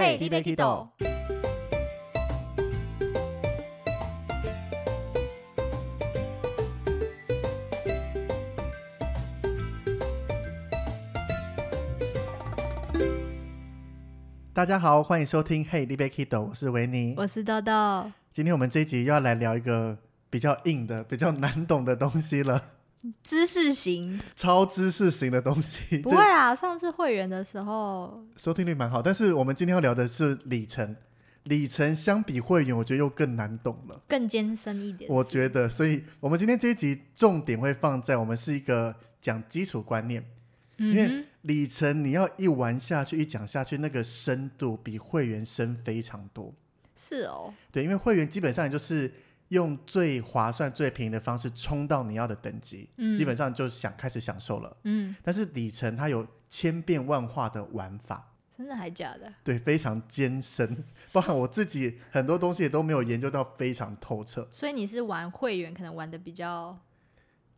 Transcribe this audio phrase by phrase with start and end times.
[0.00, 0.88] 嘿你要去倒？
[14.52, 18.12] 大家好，欢迎收听《Hey, l i b e Kido》，我是维尼，我是豆豆。
[18.32, 19.98] 今天我们这一集又要来聊一个
[20.30, 22.62] 比较硬的、比较难懂的东西了。
[23.22, 25.98] 知识型，超知识型的东西。
[26.02, 30.96] 不会啦，上次会员的时候收听率蛮好，但是我们今天要聊的是里程。
[31.44, 35.10] 里程相比会员，我觉得又更难懂了，更艰深一点。
[35.10, 40.22] 我觉得，所以我们今天这一集重点会放在我们是一个讲基础观念，
[40.76, 46.52] 因为里程你要一玩下去，一讲下去，那个深度比会员深非常多。
[46.94, 49.10] 是哦，对，因为会员基本上就是。
[49.48, 54.76] 用最划算、最便宜的方式冲到你要的等级，基本上就想开始享受了。
[54.84, 59.32] 嗯，但是里程它有千变万化的玩法，真的还假的？
[59.42, 64.46] 对，非常艰深， 包含我自己很多东西也都没有研究到非常透彻。
[64.50, 66.78] 所以你是玩会员，可能玩的比较，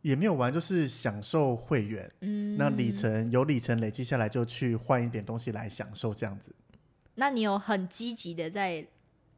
[0.01, 2.09] 也没有玩，就是享受会员。
[2.21, 6.55] 嗯，那里程有里程累积下来，就去换一点东西来享受这样子。
[7.15, 8.87] 那你有很积极的在？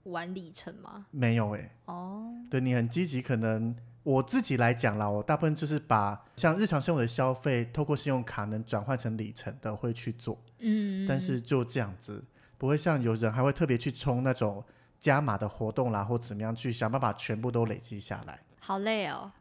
[0.03, 1.05] 玩里程吗？
[1.11, 1.71] 没有哎。
[1.85, 10.37] 哦，对你很积极，可能我自己来讲啦，我大部分就是把像日常生活的消费，透过信用卡能转换成里程的会去做。
[10.59, 12.23] 嗯，但是就这样子，
[12.57, 14.63] 不会像有人还会特别去冲那种
[14.99, 18.39] 加码的活动啦，或怎么样去想办法全部都累积下来。
[18.59, 19.31] 好累哦。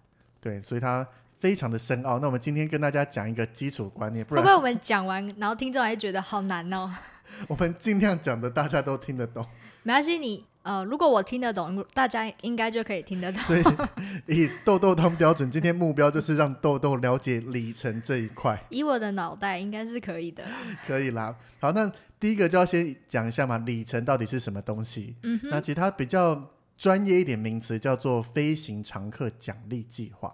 [0.41, 1.07] 对，所以它
[1.39, 2.19] 非常的深奥。
[2.19, 6.93] 那我们今天跟大家讲一个基础观念，会不会我们讲完，然后听众还觉得好难哦？
[7.47, 9.47] 我们尽量讲的大家都听得懂。
[9.83, 10.45] 没关系，你。
[10.63, 13.43] 呃，如果我听得懂，大家应该就可以听得懂。
[13.43, 13.63] 所以
[14.45, 18.65] 以豆豆当标准，今天目标就是让豆豆了解里程这一块。
[18.71, 20.45] 以我的脑袋，应该是可以的。
[20.87, 21.37] 可以啦。
[21.59, 21.91] 好，那
[22.21, 25.17] 第一个就要先讲一下嘛，里程到底是什么东西？
[25.25, 25.51] 嗯哼。
[25.51, 30.33] 那其他比较专业一点名词叫做飞行常客奖励计划。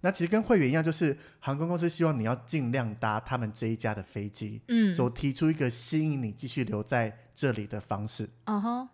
[0.00, 8.28] 那其实跟会员一样，就是航空公司希望你要尽量搭他们这一家的飞机，嗯，所提出一个吸引你继续留在这里的方式。
[8.44, 8.88] 嗯哼。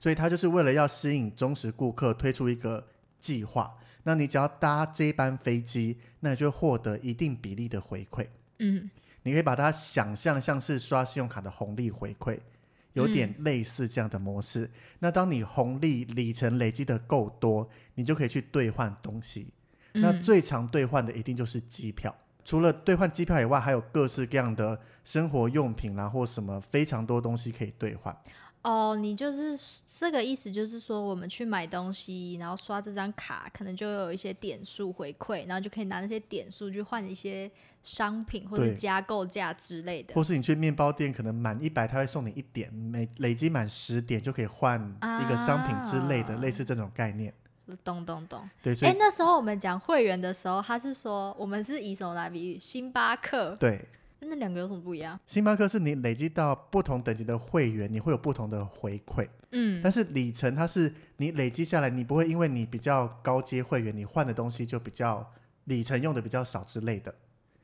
[0.00, 2.84] 所以他就是为了要吸引忠实顾客，推出一个
[3.20, 3.76] 计划。
[4.04, 8.26] 那你只要搭这班飞机，那你就获得一定比例的回馈。
[8.58, 8.90] 嗯，
[9.24, 12.38] 你可以把它想象像是刷信用卡的红利回馈，
[12.94, 14.70] 有点类似这样的模式。
[15.00, 19.48] 那当你红利里程累积的够多，你就可以去兑换东西。
[19.92, 22.14] 那最常兑换的一定就是机票。
[22.42, 28.16] 除了兑换机票以外，还有各式各样的生活用品啦，或什么非常多东西可以兑换。
[28.62, 37.50] 哦，你就是这个意思，就是说我们去买东西，然后刷这张卡，可能就有一些点数回馈，然后就可以拿那些点数去换一些
[37.82, 40.14] 商品或者加购价之类的。
[40.14, 47.32] 或是你去面包店，可能满一百，他会送你一点，每累积满十点就可以换一个商品之类的，类似这种概念。
[47.82, 48.46] 懂懂懂。
[48.62, 52.58] 对，哎，那时候我们讲会员的时候，他是说我们是以什么来比喻？
[52.58, 53.56] 星巴克。
[53.58, 53.88] 对。
[54.20, 55.18] 那两个有什么不一样？
[55.26, 59.28] 星巴克是你累积到不同等级的会员，你会有不同的回馈。
[59.52, 65.32] 嗯，但是里程它是你累积下来，你不会因为你比较高阶会员，你换的东西就比较
[65.64, 67.14] 里程用的比较少之类的。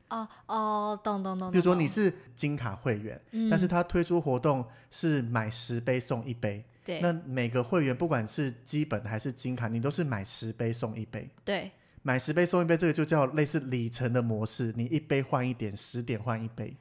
[0.09, 1.51] 哦哦，懂懂懂。
[1.51, 6.65] 比如说你是金卡会员，但是他推出活动是买十杯送一杯。
[6.85, 7.01] 对。
[7.01, 11.29] 那每个会员不管是基本还是金卡，你都是买十杯送一杯。
[11.45, 11.71] 对。
[12.07, 14.73] 买十杯送一杯，这个就叫类似里程的模式。
[14.77, 16.77] 你一杯换一点，十点换一杯。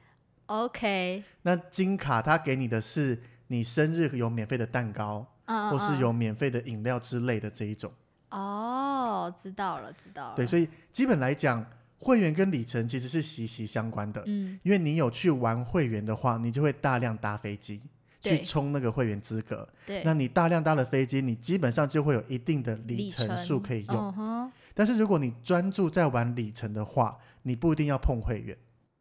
[0.46, 1.24] OK。
[1.42, 7.92] 那金卡它给你的是你生日有免费的蛋糕，或是有免费的饮料之类的这一种。
[8.30, 10.36] 哦，知道了，知道了。
[10.36, 11.66] 对，所以基本来讲，
[11.98, 14.22] 会员跟里程其实是息息相关的。
[14.26, 14.56] 嗯。
[14.62, 17.82] 因为你有去玩会员的话，你就会大量搭飞机，
[18.20, 19.68] 去充那个会员资格。
[19.84, 20.04] 对。
[20.04, 24.52] 那你大量搭了飞机，你基本上就会有一定的里程数可以用。
[24.78, 28.54] 但是如果你专注在玩里程的话，你不一定要碰会员，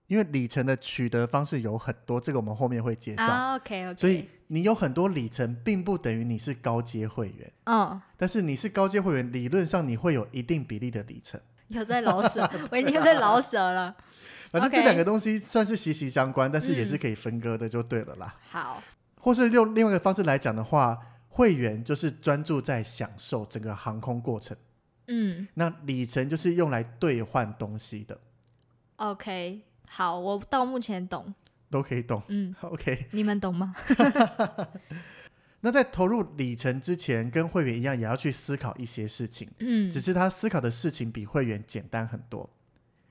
[0.07, 3.55] 因为里程的取得方式有很多，这个我们后面会介绍。
[3.55, 3.99] OK OK。
[3.99, 7.51] 所以你有很多里程，并不等于你是高阶会员。
[7.65, 8.01] 嗯。
[8.15, 11.37] 但是你是高阶会员，理论上你会有一定比例的里程。
[11.67, 13.93] 有在老舍， 我已经在老舍了。
[14.51, 18.33] 反正这两个东西算是息息相关，但是也是可以分割的，就对了啦。
[18.49, 18.81] 好。
[19.19, 20.97] 或是用另外一个方式来讲的话，
[21.27, 24.55] 会员就是专注在享受整个航空过程。
[25.07, 28.19] 嗯，那里程就是用来兑换东西的。
[28.97, 31.33] OK，好，我到目前懂，
[31.69, 32.21] 都可以懂。
[32.27, 33.75] 嗯， OK，你们懂吗？
[35.61, 39.49] 那在投入里程之前，跟会员一样，也要去思考一些事情。
[39.59, 42.49] 嗯，只是他思考的事情比会员简单很多。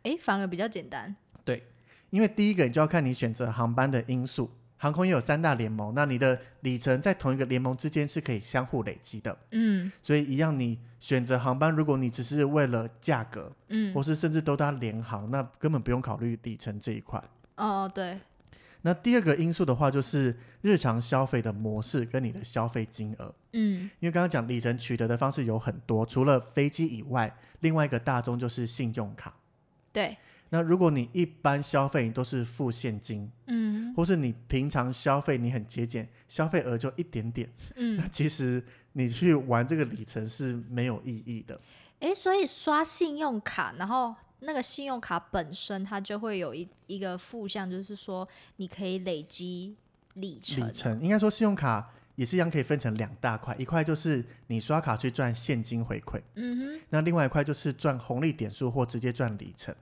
[0.04, 1.14] 哎，反而比较简单。
[1.44, 1.66] 对，
[2.10, 4.50] 因为第一个，你就要看你选择航班的因素。
[4.84, 9.34] 航空也有三大联盟，那你的里程在同一个联盟之间是可以相互累积的。
[9.52, 17.18] 嗯所以一样，你选择航班，如果你只是为了价格，嗯或是甚至都搭联航，那根本不用考虑里程这一块。
[17.56, 18.20] 哦对，
[18.82, 23.34] 那第二个因素的话，就是日常消费的模式跟你的消费金额。
[23.54, 29.32] 嗯因为刚刚讲里程取得的方式有很多，除了飞机以外，另外一个大宗就是信用卡。
[29.94, 30.14] 对，
[30.54, 38.62] 那如果你一般消费你都是付现金，嗯或是你平常消费你很节俭，消费额就一点点，嗯那，其实
[38.92, 41.58] 你去玩这个里程是没有意义的。
[41.98, 48.28] 诶，所以刷信用卡，然后那个信用卡本身它就会有一一个负向，就是说
[48.58, 49.74] 你可以累积
[50.14, 50.68] 里程。
[50.68, 59.74] 里程应该说信用卡也是一样，可以分成两大块，一块就是你刷卡去赚现金回馈，嗯哼，那另外一块就是赚红利点数或直接赚里程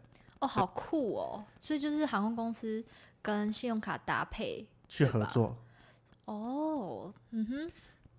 [0.42, 1.44] 哦，好酷哦！
[1.60, 2.84] 所以就是航空公司
[3.22, 5.56] 跟信用卡搭配去合作。
[6.24, 7.70] 哦，嗯哼，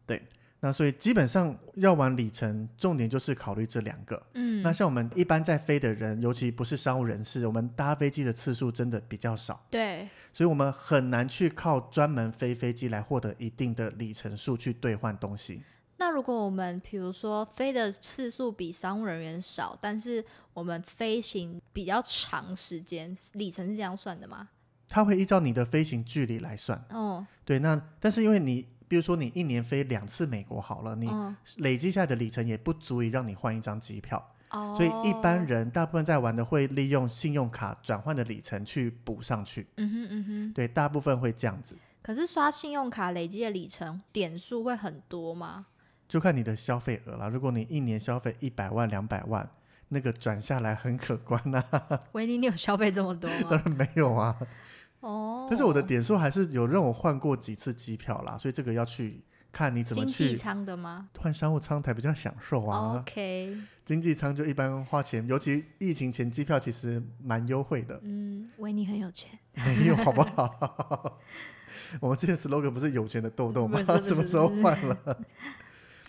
[0.05, 0.21] 对
[0.61, 4.25] 那所以基本上要玩里程，重点就是考虑这两个。
[4.35, 15.61] 嗯，那像我们一般在飞的人，尤其不是商务人士，我们搭飞机的次数真的比较少，对，所以我们很难去靠专门飞飞机来获得一定的里程数去兑换东西。
[16.03, 20.21] 那如果我们比如说飞的次数比商务人员少，但是
[20.53, 24.49] 我们飞行比较长时间，里程是这样算的吗？
[24.89, 26.77] 它会依照你的飞行距离来算。
[26.89, 39.65] 哦，对，那但是因为你，比如说你一年飞两次美国好了，你哦，累积下来的里程也不足以让你换一张机票，哦，所以一般，人大部分在玩的会利用信用卡转换的里程去补上去。
[39.77, 40.53] 嗯哼嗯哼。
[40.53, 45.67] 对，大部分会这样子，可是刷信用卡累积的里程点数会很多吗？
[46.13, 47.27] 就看你的消费额啦。
[47.27, 49.49] 如果你一年消费一百万、两百万，
[49.89, 51.63] 那个转下来很可观呐、
[52.13, 53.61] 维尼，你有消费这么多当吗？
[53.65, 54.37] 然没有啊，
[54.99, 62.99] 哦， 但是我的点数还是有让我换过几次机票啦，所以这个要去看你怎么经济去舱的吗换商务舱才比较享受啊。
[62.99, 71.19] ？OK，经济舱就一般花钱，尤其疫情前机票其实蛮优惠的，嗯，维尼很有钱，没有好不好？
[71.99, 73.81] 我们之前 slogan 不是有钱的豆豆吗？
[73.81, 75.19] 什么时候换了？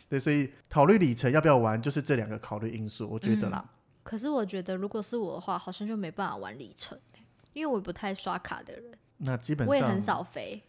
[0.08, 3.64] 对，所以考虑里程要不要玩，就是这两个考虑因素，我觉得啦。
[4.02, 7.20] 可是我觉得如果是我的话，好像就没办法玩里程欸、
[7.52, 10.62] 因为我不太刷卡的人，那基本上我也很少飞。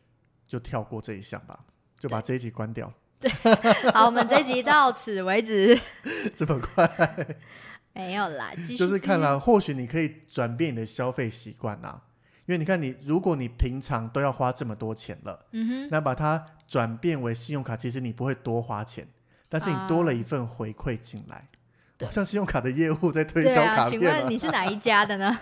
[0.48, 1.60] 就跳过这一项吧，
[2.00, 2.94] 就把这一集关掉。
[3.20, 3.30] 对
[3.92, 5.80] 好，我们这集到此为止。
[6.36, 7.38] 这么快，
[7.94, 12.04] 没有啦，继续就是看啦、或许你可以转变你的消费习惯啦。
[12.46, 19.08] 因为你看你，如果你平常都要花这么多钱了，嗯哼，那把它转变为信用卡，其实你不会多花钱，
[19.58, 21.38] 但是你多了一份回馈进来。
[21.38, 24.02] 啊像信用卡的业务在推销卡请。
[24.02, 25.40] 问你是哪一家的呢？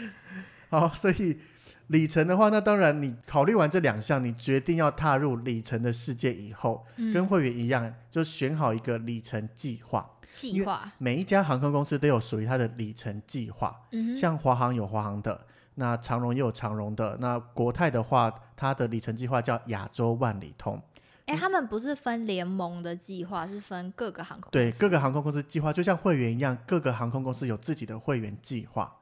[0.68, 1.38] 好，所以
[1.86, 10.10] 里程的话，那当然你考虑完这两项，你决定要踏入里程的世界以后，嗯跟会员一样，就选好一个里程计划。
[10.34, 13.74] 计划，每一家航空公司都有属于它的里程计划，
[14.14, 20.78] 像华航有华航的，那长荣也有长荣的，那国泰的话，它的里程计划叫亚洲万里通。
[21.26, 28.92] 哎、他们不是分联盟的计划，是分各个航空对，公司各个航空公司计划就像会员一样，各个航空公司有自己的会员计划，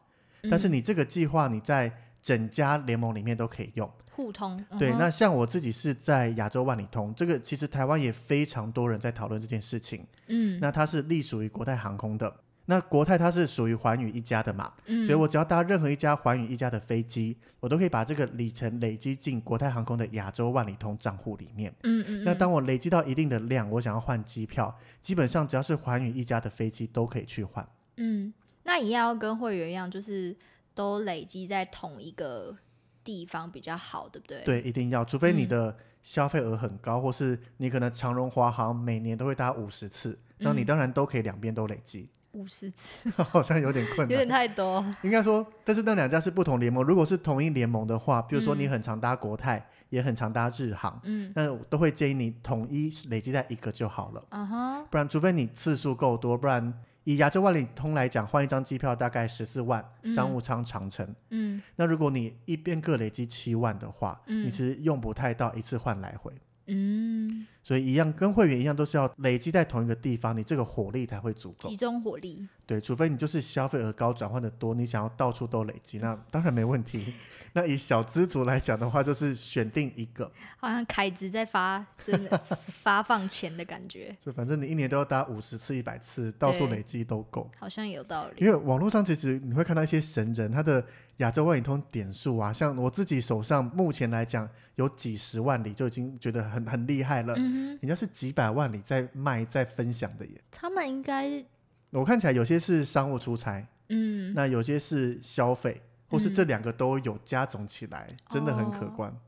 [0.50, 0.72] 但是嗯。
[0.72, 1.92] 你这个计划你在
[2.22, 3.90] 整家联盟里面都可以用。
[4.16, 10.06] 互通，对，那像我自己是在亚洲万里通，这个其实台湾也非常多人在讨论这件事情。
[10.28, 12.32] 嗯，那它是隶属于国泰航空的，
[12.66, 21.74] 那国泰它是属于环宇一家的嘛，嗯所以我只要搭任何一家环宇一家的飞机，我都可以把这个里程累积进国泰航空的亚洲万里通账户里面。
[21.82, 27.68] 嗯嗯，那嗯当我累积到一定的量，我想要换机票，基本上只要是环宇一家的飞机都可以去换。
[27.98, 30.34] 嗯，那一样要跟会员一样，就是
[30.74, 32.56] 都累积在同一个
[33.04, 44.28] 地方比较好，对不对？，对，一定要，除非你嗯的消费额很高，或是你可能长荣、华航每年都会搭五十次，那你嗯当然都可以两边都累积，五十次 好像有点困难有点。
[44.28, 44.84] 太多。
[45.02, 46.84] 应该说，但是那两家是不同联盟。
[46.84, 54.24] 如果是同一联盟的话，比如说你嗯很常搭国泰，也很常搭日航，嗯，那都会建议你统一累积在一个就好了。
[54.28, 56.72] 啊哈，不然，除非你次数够多，不然
[57.04, 61.14] 以亚洲万里通来讲，换一张机票大概十四万，商务舱长程。
[61.30, 66.32] 嗯那如果你一边各累积七万的话，嗯你其实用不太到一次换来回。
[66.66, 71.76] 嗯，所以一样跟会员一样，都是要累积在同一个地方，你这个火力才会足够集。
[71.76, 72.48] 中火力。
[72.66, 77.12] 对，除非你就是消费额高、转换的多，你想要到处都累积，那当然没问题。
[77.56, 82.36] 那以小资族来讲的话，就是选定一个，好像凯子在发真的
[82.82, 87.48] 发放钱的感觉， 就反正你一年都要打五十次、一百次，到处累积都够。
[87.56, 88.44] 好像有道理。
[88.44, 90.84] 因为网络上其实你会看到一些神人，他的
[91.18, 97.34] 亚洲万里通点数啊，像我自己手上目前来讲有几十万里，就已经觉得很很厉害了。
[97.36, 100.40] 嗯哼，人家是几百万里在卖、在分享的耶。
[100.50, 101.44] 他们应该
[101.90, 105.80] 我看起来有些是商务出差，嗯，那有些是消费，
[106.14, 109.20] 或是嗯这两个都有加总起来，真的很可哦观。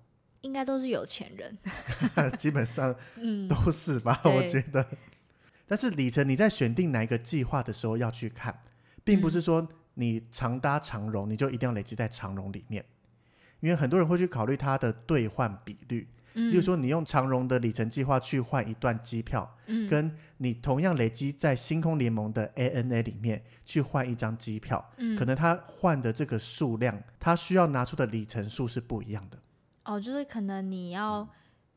[0.42, 1.58] 应该都是有钱人。
[2.38, 4.86] 基本上嗯，都是吧，对我觉得。
[5.66, 8.56] 但是李晨你在选定哪一个计划的时候要去看，
[9.02, 12.84] 并不是说你常搭长荣你就一定要累积在长荣里面，
[13.58, 16.06] 因为很多人会去考虑它的兑换比率。
[16.36, 25.16] 嗯，例如说，你用长荣的里程计划去换一段机票，嗯，跟你同样累积在星空联盟的 ANA 里面去换一张机票，嗯。
[25.16, 29.38] 可能他换的这个数量，他需要拿出的里程数是不一样的。
[29.84, 31.26] 哦，就是可能你要，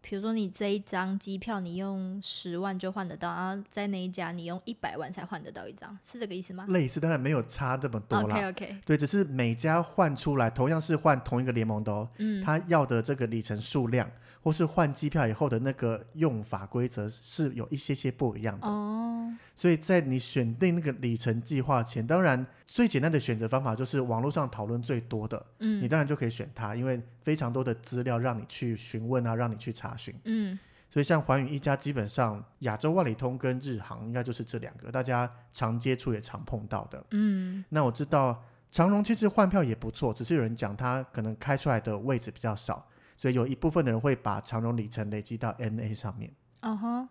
[0.02, 6.66] 比如说你这一张机票你用十万就换得到，然后在那一家你用一百万才换得到一张，是这个意思吗？
[6.70, 8.36] 类似，当然没有差这么多啦。
[8.36, 14.10] ？OK OK，对，只是每家换出来同样是换同一个联盟的哦，嗯，他要的这个里程数量，
[14.42, 18.68] 或是换机票以后的那个用法规则是有一些些不一样的。
[18.68, 30.14] 哦，所以在你选定那个里程计划前，当然最简单的选择方法就是网络上讨论最多的，嗯，你当然就可以选它，因为非常多的资料让你去询问啊，让你去查询。
[30.26, 30.58] 嗯
[30.92, 37.06] 所以像环宇一家，基本上亚洲万里通跟日航应该就是这两个大家常接触也常碰到的。
[37.12, 42.84] 嗯那我知道长荣其实换票也不错，只是有人讲它可能开出来的位置比较少，
[43.20, 46.32] 所以有一部分的人会把长荣里程累积到 NA 上面。
[46.62, 47.10] 哦哈，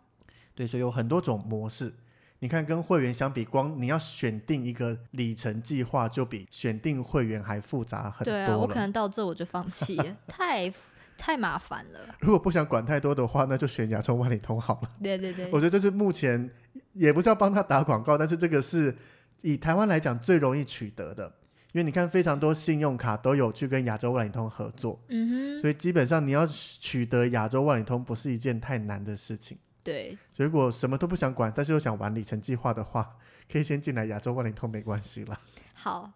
[0.55, 1.93] 对，所以有很多种模式。
[2.39, 8.77] 你看，跟会员相比，光你要选定一个里程计划，就比选定会员还复杂很多对啊，我可。
[8.77, 10.73] 能到这我就放弃了， 太
[11.19, 12.01] 太麻烦了。
[12.21, 14.91] 如果不想管太多的话，那就选亚洲万里通好了。
[15.03, 16.51] 对对对我，觉得这是目前
[16.95, 18.97] 也不是要帮他打广告，但是这个是
[19.43, 21.31] 以台湾来讲最容易取得的，
[21.73, 29.59] 因为你看非常多信用卡都有去跟亚洲万里通合作，嗯哼，所以基本上你要取得亚洲万里通不是一件太难的事情。
[29.83, 33.17] 对，所以如果什么都不想管，但是又想玩里程计划的话，
[33.51, 35.41] 可以先进来亚洲万里通没关系啦。
[35.75, 36.11] 好，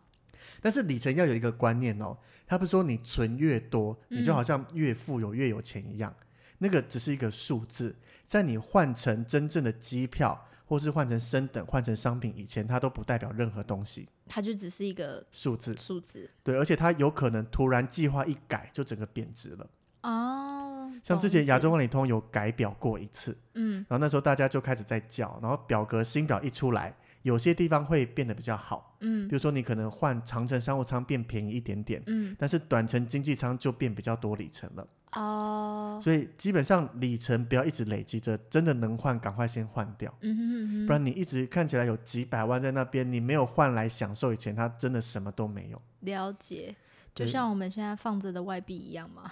[0.61, 2.17] 但是里程要有一个观念哦，
[2.47, 6.15] 他不是说你存越多，你就嗯好像越富有越有钱一样，
[6.59, 7.95] 那个只是一个数字，
[8.27, 19.69] 在你换成真正的机票，或是换成升等、换成商品以前，它都不代表任何东西，它就只是一个数字数字对，而且它有可能突然计划一改，就整个贬值了。
[20.05, 20.91] 哦。
[21.05, 34.89] 像之前亚洲，万里通有改表过一次，嗯然后那时候大家就开始在叫，然后表格新表一出来，有些地方会变得比较好，嗯比如说你可能换长程商务舱变便宜一点点，嗯，但是短程经济舱就变比较多里程了。
[35.13, 45.83] 哦，所以基本上里程不要一直累积着，真的能换赶快先换掉，嗯哼嗯哼，不然你一直看起来有几百万在那边，你没有换来享受以前，它真的什么都没有。
[46.01, 46.75] 了解，
[47.15, 49.31] 就像我们现在放着的外币一样嘛。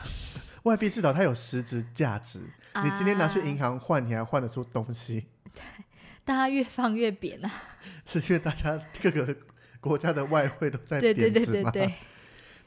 [0.65, 2.41] 外币至少它有实质价值，
[2.85, 5.29] 你今天拿去银行，换，你还换得出东西，
[6.25, 7.51] 大家越放越扁啊。
[8.05, 9.35] 是因为大家各个
[9.81, 11.71] 国家的外汇都在对对贬值嘛？
[11.71, 11.95] 对对对，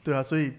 [0.02, 0.52] 对啊，所以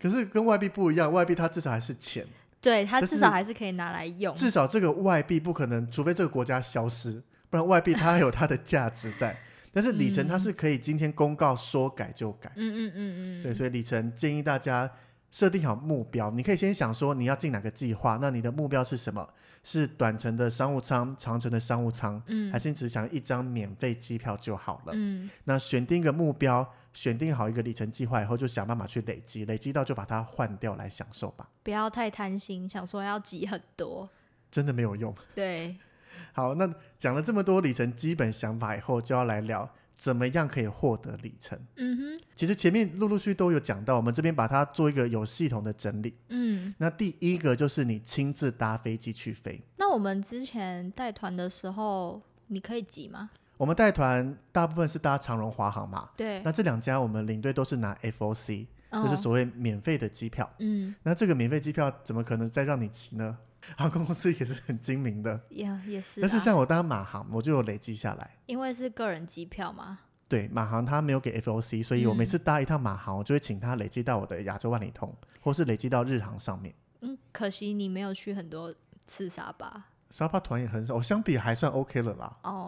[0.00, 2.26] 可是跟外币不一样，外币它至少还是钱，
[2.60, 4.34] 对它至少还是可以拿来用。
[4.34, 9.36] 至少这个外币不可能，除非这个国家消失，不然外币它还有它的价值在。
[9.72, 14.90] 但是里程它是可以今天公告说改就改，嗯嗯嗯嗯，对，所以里程建议大家
[15.30, 19.28] 设定好目标，你可以先想说你要进哪个计划，那你的目标是什么？
[19.62, 24.92] 是短程的商务舱、长程的商务舱，嗯还是你只想一张免费机票就好了？
[24.94, 34.08] 嗯那选定一个目标，选定好一个里程计划以后，就想办法去累积，累积到就把它换掉来享受吧，不要太贪心，想说要挤很多。
[34.50, 35.14] 真的没有用。
[35.34, 35.76] 对，
[36.32, 41.58] 好，那讲了这么多里程基本想法以后，就要来聊怎么样可以获得里程。
[41.76, 46.16] 嗯哼，其实前面陆陆续续都有讲到，我们这边把它做一个有系统的整理。
[46.30, 49.62] 嗯，那第一个就是你亲自搭飞机去飞。
[49.76, 53.28] 那我们之前带团的时候，你可以挤吗？
[53.56, 60.50] 我们带团大部分是搭长荣、华航嘛，对，那这两家我们领队都是拿 FOC，就是哦所谓免费的机票。
[60.58, 63.38] 嗯，那这个免费机票怎么可能再让你骑呢？
[63.76, 65.40] 航空公司也是很精明的。
[65.48, 68.30] 也也是啊，但是像我搭马航，我就有累积下来。
[68.46, 69.98] 因为是个人机票嘛。
[70.28, 76.74] 对，马航它没有给 FOC，所以我每嗯次搭一趟马航，我就会请他累积到我的亚洲万里通，或是累积到日航上面。
[77.00, 78.74] 嗯，可惜你没有去很多
[79.06, 79.86] 次沙巴。
[80.10, 82.36] 沙巴团也很少，我相比还算 OK 了啦。
[82.44, 82.65] 哦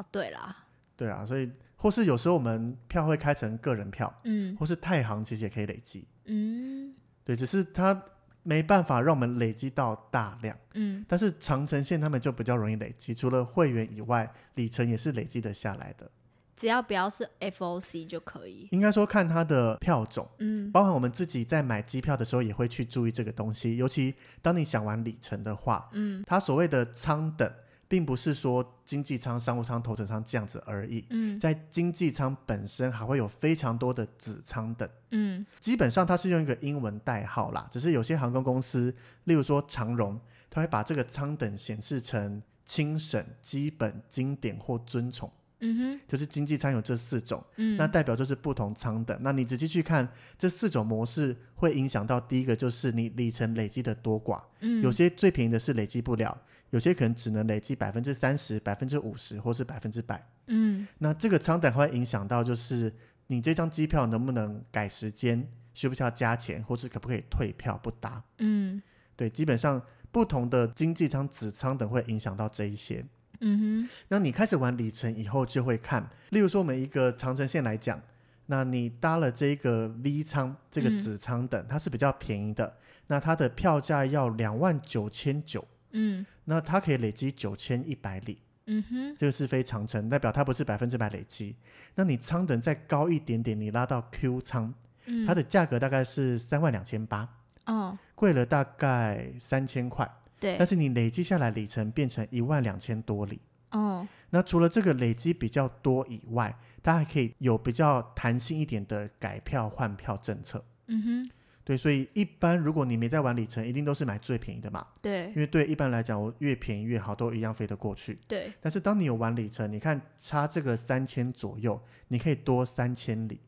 [0.00, 0.56] 哦，对啦，
[0.96, 6.06] 对啊，所以或是有时候我们票会开成个人票，嗯或是太行其实也可以累积。
[6.24, 8.02] 嗯对，只是它
[8.42, 16.10] 没办法让我们累积到大量，嗯但是长城线他们就比较容易累积，除了会员以外，里程也是累积得下来的。
[16.56, 18.68] 只要不要是 FOC 就可以。
[18.70, 27.50] 应该说看它的票种，嗯包含我们自己在买机票的时候也会去注意这个东西，尤其当你想玩里程的话，嗯它所谓的舱等，
[27.90, 31.04] 并不是说经济舱、商务舱、头等舱这样子而已。
[31.10, 31.40] 嗯。
[31.40, 35.44] 在经济舱本身还会有非常多的子舱等，嗯。
[35.58, 38.94] 基本上它是用一个英文代号啦，只是有些航空公司，
[39.24, 45.28] 例如说长荣，它会把这个舱等显示成轻省、基本、经典或尊崇，
[45.58, 46.00] 嗯哼。
[46.06, 49.18] 就是经济舱有这四种，嗯，那代表就是不同舱等。
[49.20, 54.80] 那你仔细去看这四种模式，会影响到第一个就是你里程累积的多寡，嗯。
[54.80, 56.40] 有些最便宜的是累积不了，
[56.70, 60.24] 有些可能只能累积百分之三十、百分之五十或是百分之百。
[60.46, 62.92] 嗯那这个舱等会影响到，就是
[63.28, 68.22] 你这张机票能不能改时间，需不需要加钱，或是可不可以退票不搭？
[68.38, 68.82] 嗯
[69.16, 73.04] 对，基本上不同的经济舱、子舱等会影响到这一些。
[73.42, 78.00] 嗯哼那你开始玩里程以后，就会看，例如说我们一个长城线来讲，
[78.46, 88.38] 那你搭了这个 V 舱，这个嗯子舱等，它是比较便宜的，那它的票价要两万九千九，嗯那它可以累积九千一百里。
[88.66, 91.54] 嗯哼这个是非长程，代表它不是百分之百累积。
[91.94, 94.74] 那你舱等再高一点点，你拉到 Q 舱，
[95.06, 97.28] 嗯，它的价格大概是三万两千八，
[97.66, 100.08] 哦贵了大概三千块，
[100.40, 103.40] 对但是你累积下来里程变成一万两千多里。
[103.70, 110.64] 哦那除了这个累积比较多以外，它还可以有比较弹性一点的改票换票政策。
[110.86, 111.30] 嗯哼
[111.62, 118.16] 对，所以一般如果你没在玩里程，一定都是买最便宜的嘛，对因为对一般来讲，我越便宜越好，都一样飞得过去。
[118.26, 123.40] 对但是当你有玩里程，你看差这个三千左右，你可以多三千里，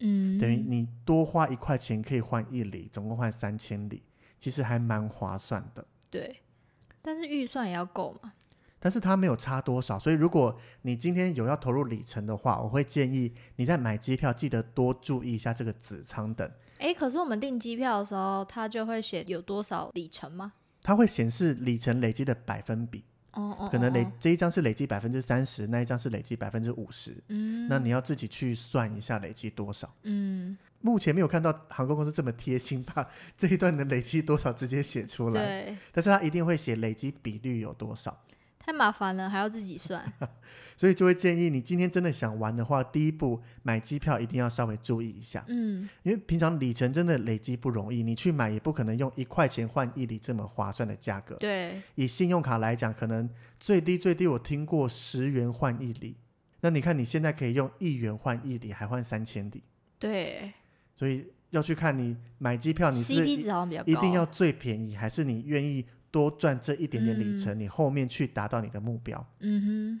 [0.00, 4.02] 嗯等于你多花一块钱可以换一里，总共换三千里，
[4.38, 5.84] 其实还蛮划算的。
[6.10, 6.42] 对，
[7.02, 8.34] 但是预算也要够嘛。
[8.78, 20.52] 但是它没有差多少，所以如果你今天有要投入里程的话，我会建议你在买机票记得多注意一下这个子舱等，哎，可是我们订机票的时候，它就会写有多少里程吗？
[20.82, 23.02] 它会显示里程累积的百分比，
[23.32, 29.90] 哦哦，可能累哦，这一张是累积百分之三十，那一张是累积百分之五十，嗯，那你要自己去算一下累积多少。
[30.02, 33.08] 嗯，目前没有看到航空公司这么贴心，把
[33.38, 38.23] 这一段的累积多少直接写出来，对，但是它一定会写累积比率有多少，
[38.64, 40.02] 太麻烦了，还要自己算。
[40.76, 51.36] 所以就会建议你今天真的想玩的话，第一步买机票一定要稍微注意一下，嗯因为平常里程真的累积不容易，你去买也不可能用一块钱换一里这么划算的价格。
[51.36, 53.28] 对，以信用卡来讲，可能
[53.60, 56.16] 最低最低我听过十元换一里，
[56.62, 59.62] 那你看你现在可以用一元换一里，还换三千里，
[59.98, 60.52] 对
[60.94, 63.92] 所以要去看你买机票，你是是，CP 值好像比较高。
[63.92, 69.26] 一定要最便宜，还是你愿意多赚这一点点里程，你后面去达到你的目标？
[69.40, 70.00] 嗯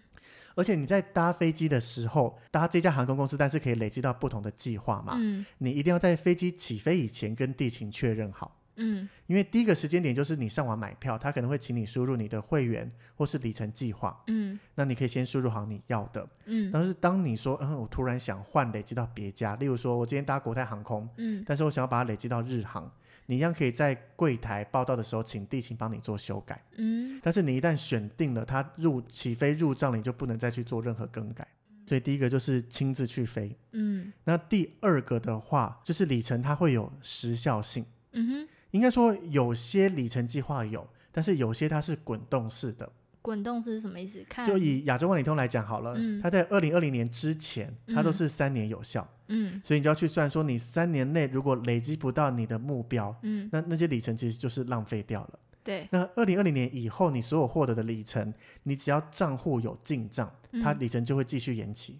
[0.54, 5.14] 而且你在搭飞机的时候，搭这家航空公司，但是可以累积到不同的计划嘛？
[5.16, 5.44] 嗯。
[5.58, 9.08] 你一定要在飞机起飞以前跟地勤确认好，嗯。
[9.26, 14.56] 因为第一个时间点就是你上网买票，他可能会请你输入你的会员或是里程计划，嗯。
[14.76, 16.24] 那你可以先输入好你要的。
[16.44, 16.70] 嗯。
[16.72, 21.42] 但是当你说，嗯，我突然想换累积到别家，例如说我今天搭国泰航空，嗯。
[21.44, 22.88] 但是我想要把它累积到日航，
[23.26, 26.62] 你一样可以在柜台报到的时候，请地勤帮你做修改。
[26.76, 27.18] 嗯。
[27.22, 31.46] 但是你一旦选定了它入起飞入账，你就不能再去做任何更改。
[31.86, 34.12] 所以第一个就是亲自去飞，嗯。
[34.24, 42.90] 那第二个的话就是里程它会有时效性，嗯哼，应该说有些里程计划有，但是有些它是滚动式的。
[43.20, 44.24] 滚动是什么意思？
[44.28, 44.46] 看。
[44.46, 46.20] 就以亚洲万里通来讲好了，嗯。
[46.22, 48.12] 它在二零二零年之前，它都嗯。
[48.12, 55.38] 是三年有效，嗯所以你就要去算说，你三年内如果累积不到你的目标，嗯那那些里程其实就是浪费掉了。
[55.62, 58.34] 对，那二零二零年以后，你所有获得的里程，
[58.64, 60.30] 你只要账户有进账，
[60.62, 61.98] 它嗯里程就会继续延期。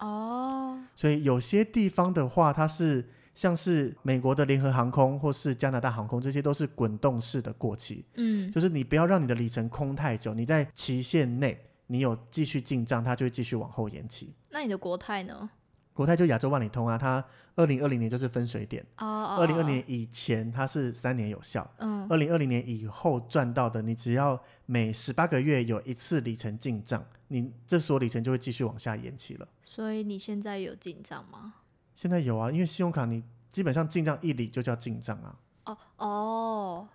[0.00, 11.56] 哦所以有些地方的话，它是像是美国的联合航空或是加拿大航空，这些都是滚动式的过期，嗯就是你不要让你的里程空太久，你在期限内
[11.86, 14.34] 你有继续进账，它就会继续往后延期。
[14.50, 15.48] 那你的国泰呢？
[15.94, 29.48] 国泰就亚洲万里通啊，它二零二零年就是分水点，二零二零年以前它是三年有效，嗯二零二零年以后赚到的，你只要每十八个月有一次里程进账，你这所里程就会继续往下延期了。
[29.62, 31.54] 所以你现在有进账吗？
[31.94, 35.38] 现在有啊，因为信用卡你基本上进账一里就叫进账啊。
[35.66, 36.88] 哦哦，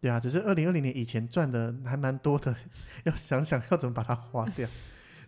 [0.00, 2.54] 对啊，只是二零二零年以前赚的还蛮多的，
[3.04, 4.68] 要想想要怎么把它花掉。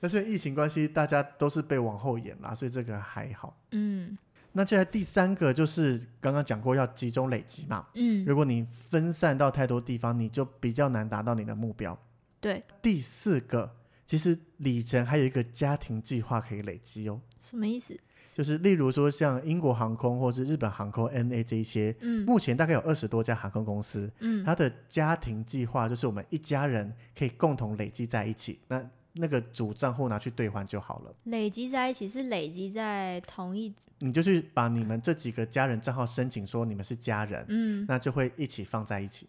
[0.00, 3.56] 那所以疫情关系，大家都是被往后延啦，所以这个还好。
[3.72, 4.16] 嗯。
[4.52, 11.98] 那接下来第三个就是刚刚讲过要集中累积嘛，嗯，如果你分散到太多地方，你就比较难达到你的目标。
[12.40, 13.70] 对，第四个，
[14.06, 17.94] 其实里程还有一个家庭计划可以累积哦，什么意思？
[18.32, 22.24] 就是例如说像英国航空或是日本航空 NA 这一些，嗯。
[22.24, 24.42] 目前大概有二十多家航空公司，嗯。
[24.42, 28.82] 它的家庭计划就是我们一家人可以共同累积在一起，那
[29.16, 31.14] 那个主账户拿去兑换就好了。
[31.24, 39.26] 累积在一起是累积在同一，你就去把你们这几个家人账号申请说你们是家人，嗯，那就会一起放在一起。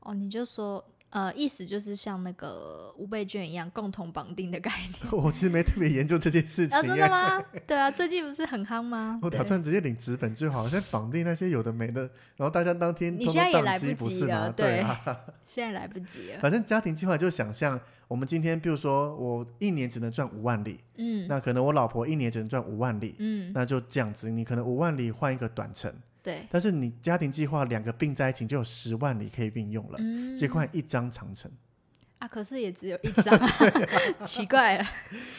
[0.00, 0.84] 哦，你就说，
[1.14, 5.12] 呃，意思就是像那个五倍券一样，共同绑定的概念。
[5.22, 7.40] 我其实没特别研究这件事情啊，真的耶，吗？
[7.68, 9.20] 对啊，最近不是很夯吗？
[9.22, 12.00] 我打算直接领纸本就好，现在绑定那些有的没的，
[12.36, 14.38] 然后大家当天你通现在也来不通宕机，不及是吗？
[14.40, 15.00] 了对啊，
[15.46, 16.40] 现在来不及了。
[16.40, 31.48] 反正家庭计划就想象我们今天，比如说我一年只能赚五万里，嗯那可能我老婆一年只能赚五万里，嗯，那就这样子，你可能五万里换一个短程，对，但是你家庭计划两个并在一起就有十万里可以并用了，嗯这换一张长城。
[32.18, 33.46] 啊，可是也只有一张啊，
[34.24, 34.86] 奇怪了。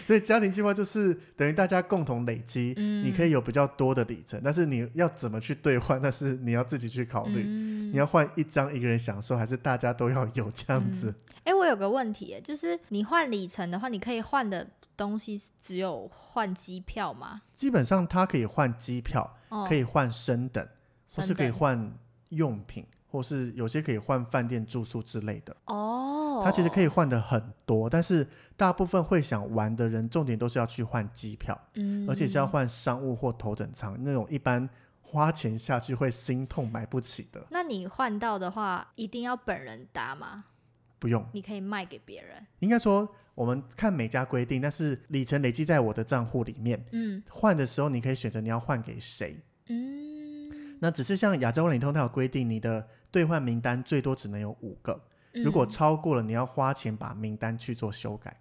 [0.06, 7.44] 所以家庭计划就是等于大家共同累积，嗯你可以有比较多的里程，但是你要怎么去兑换，那是你要自己去考虑。
[7.48, 11.14] 嗯你要换一张一个人享受，还是大家都要有这样子？
[11.46, 17.42] 哎、我有个问题耶，就是你换里程的话，你可以换的东西只有换机票吗？
[17.56, 20.68] 基本上它可以换机票，哦，可以换升等，
[21.10, 21.98] 或是可以换
[22.30, 25.56] 用品，或是有些可以换饭店住宿之类的。
[25.66, 28.28] 哦，它其实可以换的很多，但是
[28.58, 34.70] 大部分会想玩的人，重点都是要去换机票，嗯，而且是要换商务或头等舱那种一般
[35.02, 40.46] 花钱下去会心痛买不起的，那你换到的话，一定要本人搭吗？
[41.06, 41.24] 不用。
[41.34, 42.44] 你可以卖给别人。
[42.62, 49.38] 应该说我们看每家规定，但是里程累积在我的账户里面，嗯换的时候你可以选择你要换给谁。
[49.68, 55.00] 嗯，那只是像亚洲万里通它有规定，你的兑换名单最多只能有五个，
[55.44, 58.36] 如果嗯超过了，你要花钱把名单去做修改。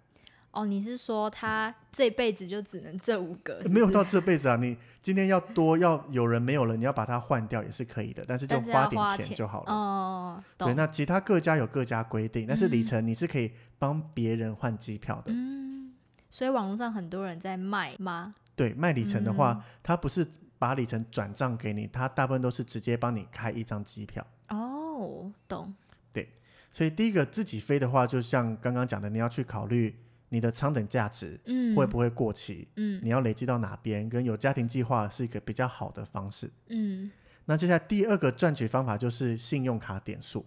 [0.55, 3.57] 哦，你是说他这辈子就只能这五个？
[3.57, 9.71] 是是没有到这辈子啊，你今天要多要有人没有了，你要把它换掉也是可以的，但是就但是要点花钱钱就好了。
[9.71, 15.25] 哦，对，那其他各家有各家规定，但是里嗯程你是可以帮别人换机票的。
[15.27, 15.93] 嗯，
[16.29, 18.31] 所以网络上很多人在卖吗？
[18.55, 20.25] 对，卖里程的话，嗯它不是
[20.57, 24.25] 把里程转账给你，他大部分都是直接帮你开一张机票。
[24.47, 25.75] 哦，懂。
[26.13, 26.29] 对
[26.71, 29.93] 所以第一个自己飞的话，就像刚刚讲的，你要去考虑
[30.29, 36.49] 你的舱等价值嗯，会不会过期，嗯你要累积到哪边，跟有家庭计划是一个比较好的方式。
[36.69, 37.11] 嗯，
[37.45, 40.45] 那接下来第二个赚取方法就是信用卡点数。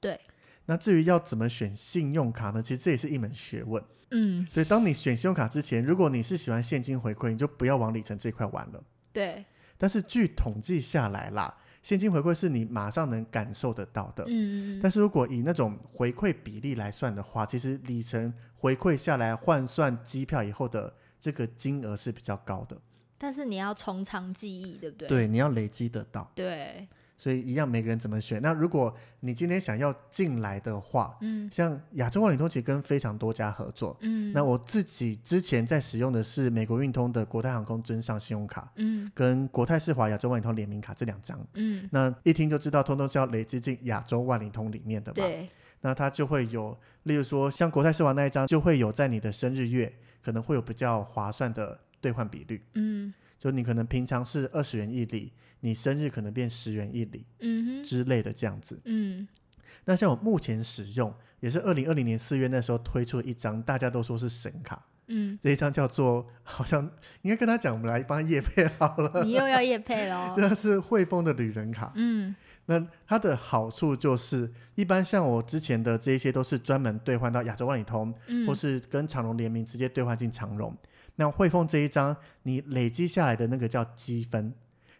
[0.00, 0.18] 对，
[0.66, 2.62] 那至于要怎么选信用卡呢？
[2.62, 3.82] 其实这也是一门学问。
[4.10, 8.82] 嗯所以当你选信用卡之前，如果你是喜欢现金回馈，你就不要往里程这块玩了。
[9.12, 9.44] 对，
[9.76, 11.54] 但是据统计下来啦，
[11.88, 14.22] 现金回馈是你马上能感受得到的。
[14.28, 22.76] 嗯但是如果以那种回馈比例来算的话，其实里程回馈下来换算机票以后的这个金额是比较高的。
[23.16, 25.08] 但是你要从长计议，对不对？
[25.08, 26.30] 对，你要累积得到。
[26.34, 26.86] 对，
[27.18, 28.40] 所以一样，每个人怎么选？
[28.40, 33.96] 那如果你今天想要进来的话，嗯像亚洲万里通其实跟非常多家合作。
[34.02, 41.44] 嗯，那我自己之前在使用的是美国运通的国泰航空尊上信用卡，嗯跟国泰世华亚洲万里通联名卡这两张。
[41.54, 45.16] 嗯，那一听就知道，通通是要累积进亚洲万里通里面的嘛。
[45.16, 45.50] 对，
[45.80, 58.80] 那它就会有，例如说像国泰世华那一张，就会有在你的生日月可能会有比较划算的兑换比率，嗯就你可能平常是二十元一里，你生日可能变十元一里嗯哼之类的这样子。
[58.84, 59.26] 嗯
[59.84, 66.82] 那像我目前使用，也是二零二零年四月那时候推出的一张，大家都说是神卡，嗯，这一张叫做好像
[67.22, 69.24] 应该跟他讲，我们来帮他叶配好了。
[69.24, 70.42] 你又要夜配喽这。
[70.42, 72.34] 张是汇丰的旅人卡，嗯
[72.66, 80.76] 那它的好处就是，一般像我之前的这一些都是专门兑换到亚洲万里通，嗯，或是跟长荣联名直接兑换进长荣。
[81.20, 84.54] 那汇丰这一张，你累积下来的那个叫积分，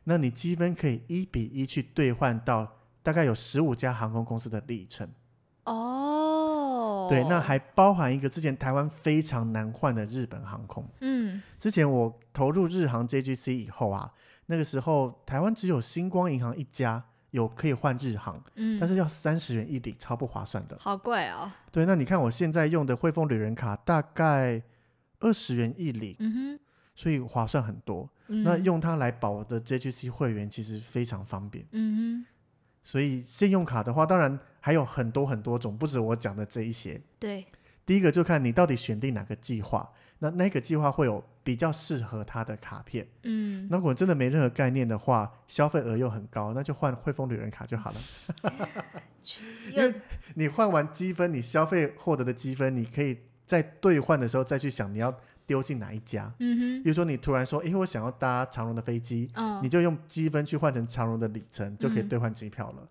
[0.04, 5.09] 那你积分可以一比一去兑换到大概有十五家航空公司的里程。
[5.64, 10.85] 哦，对，那还包含一个之前台湾非常难换的日本航空。
[11.00, 14.12] 嗯之前我投入日航 JGC 以后啊，
[14.46, 20.76] 那个时候台湾只有星光银行一家有可以换日航，嗯，但是要三十元一里，超不划算的。
[20.81, 21.50] 好贵哦。
[21.70, 24.62] 对，那你看我现在用的汇丰旅人卡大概
[25.20, 26.59] 二十元一里，嗯
[26.94, 28.09] 所以划算很多。
[28.26, 31.66] 哼，那嗯用它来保的 JGC 会员其实非常方便。
[31.72, 32.24] 嗯
[32.83, 37.00] 所以信用卡的话，当然还有很多很多种，不止我讲的这一些。
[37.18, 37.44] 对，
[37.85, 43.07] 第一个就看你到底选定哪个计划，那那个计划会有比较适合他的卡片。
[43.24, 48.00] 嗯，那如果真的没任何概念的话，消费额又很高，那就换汇丰旅人卡就好了。
[49.76, 49.94] 因为
[50.35, 55.12] 你换完积分，你消费获得的积分，你可以在兑换的时候再去想你要
[55.46, 56.30] 丢进哪一家。
[56.38, 62.87] 嗯哼，比如说你突然说，诶，我想要搭长荣的飞机，嗯，你就用积分去换成长荣的里程，就可以嗯兑换机票了。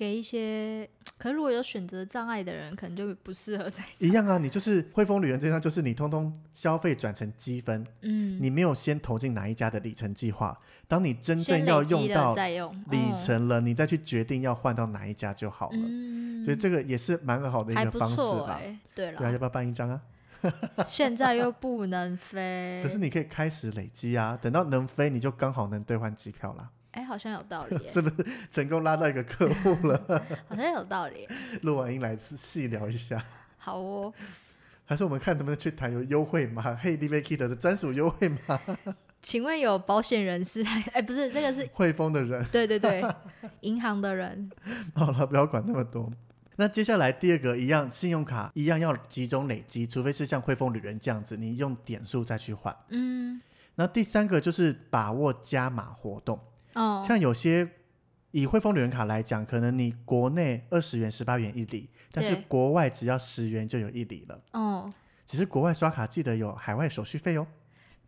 [0.00, 4.06] 给一些，可是如果有选择障碍的人，可能就不适合在这。
[4.06, 10.58] 一样啊，你就是汇丰旅人这张，就是你通通消费转成积分，嗯，你没有先投进哪一家的里程计划，
[10.88, 12.58] 当你真正要用到里
[12.92, 15.78] 嗯程了，你再去决定要换到哪一家就好了。
[15.78, 18.22] 嗯，所以这个也是蛮好的一个方式吧。
[18.22, 20.00] 错哎、对对啊，要，不要办一张啊？
[20.88, 28.26] 现在又不能飞，可是你可以开始累积啊，等到能飞，你就刚好能兑换机票啦，哎、好像有道理 耶，是不是？
[28.50, 31.28] 成功拉到一个客户了， 好像有道理耶。
[31.62, 33.22] 录完音来细聊一下。
[33.56, 34.12] 好哦，
[34.84, 38.60] 还是我们看能不能去谈有优惠码，嘿 d v Kid 的专属优惠吗，
[39.22, 40.64] 请问有保险人士？
[40.92, 42.44] 哎、不是，这个是汇丰的人。
[42.50, 43.04] 对对对，
[43.60, 44.50] 银行的人。
[44.94, 46.10] 好了，不要管那么多。
[46.56, 52.74] 那接下来第二个一样，信用卡一样要集中累积，除非是像汇丰旅人这样子，你用点数再去换。
[52.88, 53.40] 嗯，
[53.76, 56.38] 那第三个就是把握加码活动，
[56.74, 57.68] 哦，像有些
[58.30, 64.40] 以汇丰旅人卡来讲，可能你国内二十元、十八元一里，但是国外只要十元就有一里了。
[64.52, 64.92] 哦，
[65.26, 67.46] 只是国外刷卡记得有海外手续费哦。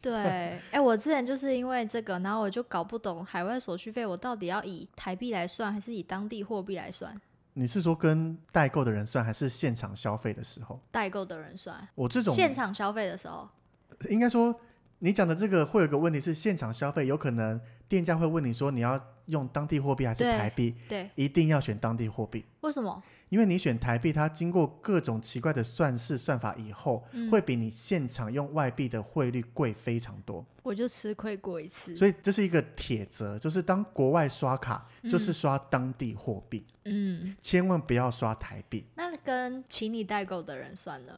[0.01, 0.13] 对，
[0.73, 7.21] 哎、我之前就是因为这个，然后我就搞不懂海外手续费，我到底要以台币来算，还是以当地货币来算？
[7.55, 10.81] 你是说跟代购的人算，还是现场消费的时候？
[10.91, 13.49] 代购的人算，我这种现场消费的时候，
[14.09, 14.59] 应该说，
[15.05, 23.03] 你讲的这个会有个问题是，现场消费有可能店家会问你说你要用当地货币还是台币，对，一定要选当地货币，为什么？
[23.29, 31.97] 因为你选台币，它经过各种奇怪的算式算法以后，嗯会比你现场用外币的汇率贵非常多，我就吃亏过一次。
[31.97, 38.85] 所以这是一个铁则，就是当国外刷卡，就是刷当地货币，嗯，千万不要刷台币。
[38.95, 41.13] 那跟请你代购的人算呢？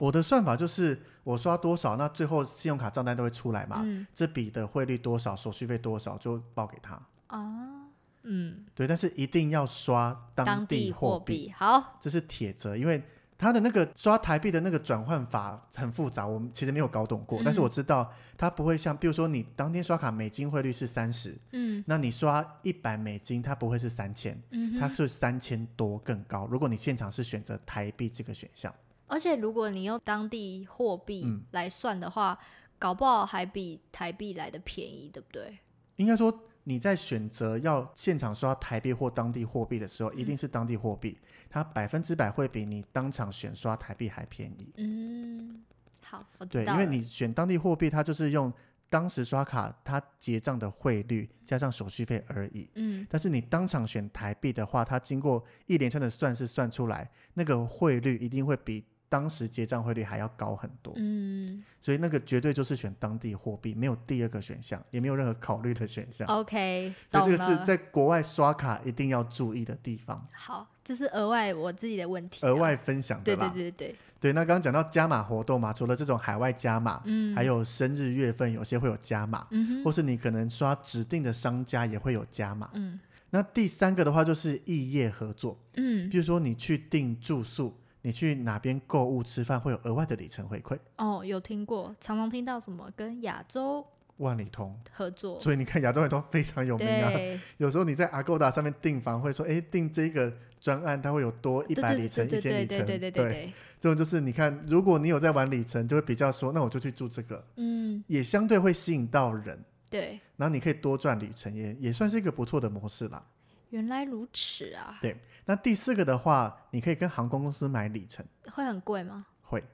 [0.00, 6.94] 我的算法就是我刷多少，那最后信用卡账单都会出来嘛，嗯，这笔的汇率多少，手续费多少就报给他。
[7.28, 7.86] 哦，
[8.22, 13.02] 嗯，对，但是一定要刷当地货币，币好，这是铁则，因为
[13.36, 26.46] 它的那个刷台币的那个转换法很复杂，我们其实没有搞懂过，但是嗯我知道它不会像，比如说你当天刷卡美金汇率是三十，嗯那你刷一百美金，它不会是三千，它嗯它，是三千多更高。
[26.50, 28.74] 如果你现场是选择台币这个选项，
[29.10, 32.38] 而且如果你用当地货币嗯来算的话，
[32.78, 35.58] 搞不好还比台币来的便宜，对不对？
[35.96, 36.46] 应该说。
[36.64, 41.18] 你在选择要现场刷台币或当地货币的时候，一定是当地货币，
[41.48, 44.70] 它百分之百会比你当场选刷台币还便宜。
[44.76, 45.64] 嗯，
[46.02, 48.52] 好，我知对，因为你选当地货币，它就是用
[48.90, 52.68] 当时刷卡它结账的汇率加上手续费而已。
[52.74, 60.94] 嗯但是你当场选台币的话，它经过一连串的算式算出来，那个汇率一定会比当时结账汇率还要高很多。
[60.96, 66.26] 嗯所以那个绝对就是选当地货币，没有第二个选项，也没有任何考虑的选项。
[66.28, 67.32] ，OK，所以。
[67.32, 72.48] 这个是在国外刷卡一定要注意的地方，好，这是额外我自己的问题啊。
[72.48, 73.50] 额外分享的对啦。
[73.52, 79.48] 对对对对，对那刚刚讲到加码活动嘛，除了这种海外加码，嗯，还有生日月份有些会有加码，
[79.84, 82.70] 或是你可能刷指定的商家也会有加码。
[82.74, 83.00] 嗯
[83.32, 93.86] 那第三个的话就是异业合作，嗯比，如说你去订住宿，你去哪边购物吃饭会有额外的里程回馈，哦，有听过，常常听到什么跟亚洲
[94.16, 94.78] 万里通。
[94.92, 97.10] 合作，所以你看亚洲万里通非常有名啊。
[97.58, 102.78] 有时候你在 Agoda 上面订房会说，哎，订这个专案它会有多一百里程、一千里程。
[102.84, 113.22] 对对对对对，这种就是你看，如果你有在玩里程，就会比较说，那我就去住这个，嗯，也相对会吸引到人，对，然后你可以多赚里程，也也算是一个不错的模式啦。
[113.70, 119.26] 原来如此啊，对，那第四个的话，你可以跟航空公司买里程，会很贵吗？
[119.42, 119.64] 会。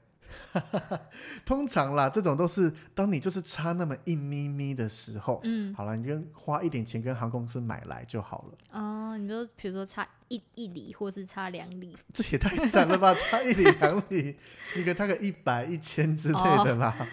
[1.46, 8.58] 通常啦，这种都是当你就是差那么一咪咪的时候，嗯，好了，你就花一点钱跟航空公司买来就好了。
[8.72, 14.36] 哦，你就比如说差一一里，或是差两里，这也太惨了吧，差一里两里，
[14.74, 17.06] 你可以差个一百一千之类的啦。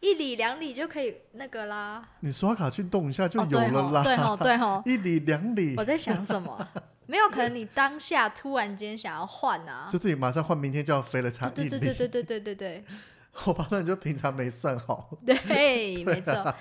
[0.00, 4.02] 一里两里就可以那个啦，你刷卡去动一下就哦有了啦。
[4.02, 6.68] 对吼，对吼， 一里两里我，在想什么？
[7.06, 11.78] 没有，可能你当下突然间想要换啊，就是你马上换，明天就要飞了，差对一里。
[11.78, 12.84] 对对对对对对对
[13.30, 15.16] 好吧， 那你就平常没算好。
[15.24, 16.54] 对对，没错，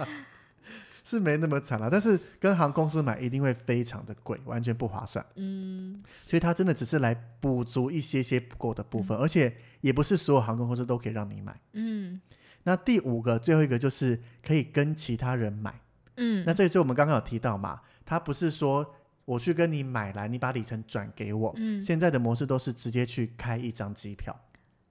[1.04, 5.26] 是没那么惨了，但是跟航空公司买一定会非常的贵，完全不划算。
[5.36, 11.60] 嗯，所以他真的只是来补足一些些不够的部分，而且也不是所有航空公司都可以让你买。
[11.74, 12.22] 嗯
[12.66, 15.74] 那第五个，最后一个就是可以跟其他人买。
[16.18, 21.54] 嗯，那这个就我们刚刚有提到嘛，他不是说我去跟你买来，你把里程转给我。
[21.58, 24.36] 嗯，现在的模式都是直接去开一张机票。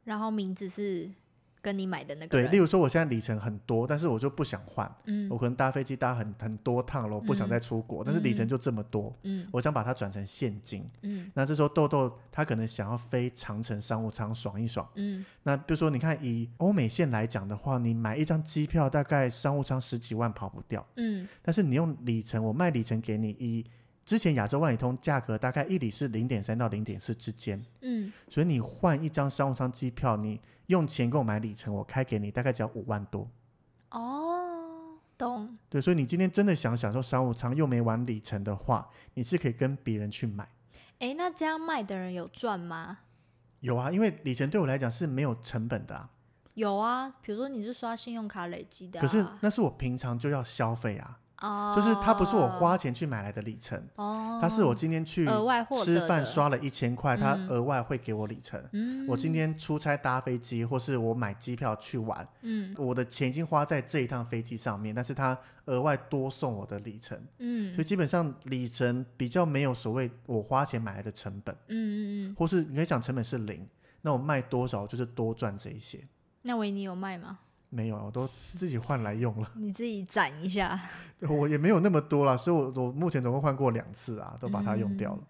[0.04, 1.10] 然后名字是
[1.64, 5.26] 跟你买的那个对，例如说我现在里程很多，但是我就不想换，嗯。
[5.30, 9.48] 我可能搭飞机搭很很多趟了，我不想再出国，但是里程就这么多，嗯。
[9.50, 10.86] 我想把它转成现金。
[11.00, 11.30] 嗯。
[11.32, 14.86] 那这时候豆豆他可能想要飞长城商务舱爽一爽。
[14.96, 15.24] 嗯。
[15.42, 21.26] 那比如说你看以欧美线来讲的话，你买一张机票大概商务舱十几万跑不掉，嗯。
[21.40, 23.64] 但是你用里程，我卖里程给你，以
[24.04, 33.28] 之前亚洲万里通价格大概一里是零点三到零点四之间，嗯，所以你换一张商务舱机票，你用钱购买里程，我开给你大概只要五万多。
[33.90, 40.48] 哦，懂，对，所以你今天真的想享受商务舱又没玩里程的话，你是可以跟别人去买。
[40.98, 42.98] 哎，那这样卖的人有赚吗？
[43.60, 46.10] 有啊，因为里程对我来讲是没有成本的啊，
[46.52, 58.62] 有啊，比如说你是刷信用卡累积的、啊，可是那是我平常就要消费啊，哦，就是它不是我花钱去买来的里程，哦，它是我今天去额外吃饭刷了一千块，它嗯额外会给我里程。
[58.72, 62.74] 嗯，我今天出差搭飞机，或是我买机票去玩，嗯。
[62.78, 67.74] 我的钱已经花在这一趟飞机上面，但是它额外多送我的里程，嗯。
[67.74, 73.68] 所以基本上里程比较没有所谓我花钱买来的成本，嗯嗯嗯，或是你可以讲成本是零，
[74.02, 76.02] 那我卖多少就是多赚这一些。
[76.42, 77.38] 那维尼有卖吗？
[77.74, 80.80] 没有，我都自己换来用了， 你自己攒一下，
[81.20, 85.18] 我也没有那么多啦，所以我我目前总共换过两次啊，都把它用掉了。
[85.20, 85.26] 嗯。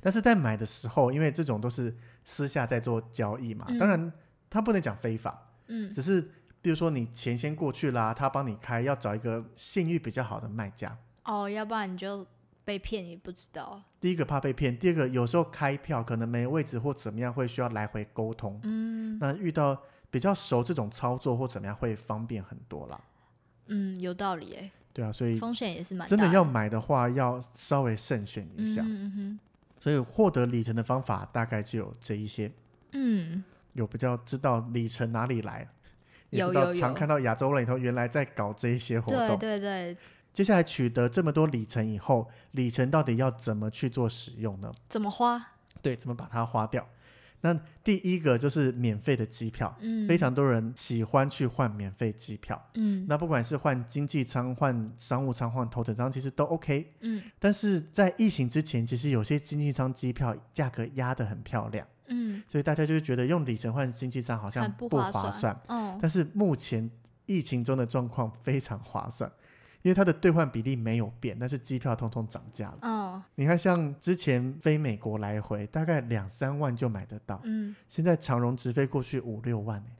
[0.00, 3.78] 但是在买的时候，因为这种都是私下在做交易嘛，嗯。
[3.78, 4.12] 当然
[4.48, 5.92] 他不能讲非法，嗯。
[5.92, 6.20] 只是
[6.62, 10.96] 比如说你钱先过去啦，他帮你开，要找一个信誉比较好的卖家。
[11.24, 12.26] 哦，要不然你就
[12.64, 18.60] 被骗也不知道，第一个怕被骗，第二个有时候开票可能没位置或怎么样，会需要来回沟通。
[18.62, 19.18] 嗯。
[19.20, 23.00] 那遇到比较熟这种操作或怎么样，会方便很多啦。
[23.66, 28.82] 嗯，有道理哎，对啊，所以风险也是蛮大真的要买的话，要稍微慎选一下。
[28.84, 29.38] 嗯哼
[29.78, 32.52] 所以获得里程的方法大概就有这一些，
[32.92, 33.42] 嗯
[33.72, 35.66] 有比较知道里程哪里来，
[36.28, 39.38] 也有知道常看到亚洲人里头原来在搞这一些嗯，活动。
[39.38, 39.96] 对对对，
[40.34, 44.70] 接下来取得这么多里程以后，里程到底要怎么去做使用呢？
[44.88, 45.40] 怎么花？
[45.80, 46.86] 对，怎么把它花掉？
[47.42, 52.60] 那第一个就是免费的机票，嗯，非常多人喜欢去换免费机票。
[52.74, 56.92] 嗯那不管是换经济舱、换商务舱、换头等舱，其实都 OK。
[57.00, 65.58] 嗯但是在疫情之前，其实有些经济舱机票价格压得很漂亮，嗯，所以大家就是觉得用里程换经济舱好像不划算。
[65.68, 66.90] 哦，但是目前
[67.26, 69.30] 疫情中的状况非常划算，
[69.82, 72.78] 因为它的兑换比例没有变，但是机票通通涨价了。
[72.82, 72.99] 哦，
[73.34, 79.96] 你看，像之前飞美国来回大概两三万就买得到，嗯，现在长荣直飞过去五六万、欸、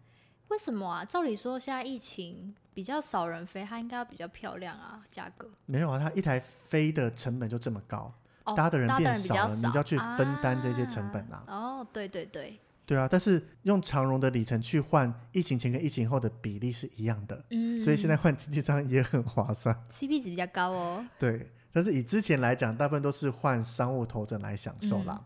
[0.48, 1.04] 为什么啊？
[1.04, 5.48] 照理说现在疫情比较少人飞，它应该要比较漂亮啊，价格。
[5.66, 8.12] 没有啊，它一台飞的成本就这么高，
[8.44, 11.44] 哦，搭的人变少了，你，就要去分担这些成本啊。
[11.46, 19.76] 哦，对对对，对啊，但是用长荣的里程去换疫情前跟疫情后的比例是一样的，嗯，所以现在换经济舱也很划算。
[19.90, 21.04] CP 值比较高哦。
[21.18, 25.24] 对，但是以之前来讲，大部分都是换商务头枕来享受啦。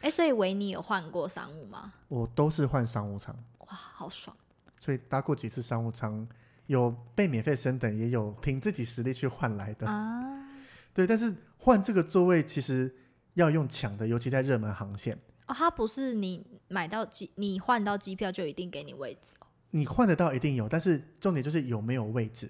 [0.00, 1.92] 哎，所以维尼有换过商务吗？
[2.08, 4.36] 我都是换商务舱，哇，好爽！
[4.80, 6.26] 所以搭过几次商务舱，
[6.66, 9.86] 有被免费升等，也有凭自己实力去换来的。
[9.86, 10.48] 啊，
[10.92, 12.92] 对，但是换这个座位其实
[13.34, 19.46] 要用抢的，尤其在热门航线，哦，它不是你买到机，你换到机票就一定给你位置哦。
[19.70, 22.46] 你换得到一定有，但是重点就是有没有位置，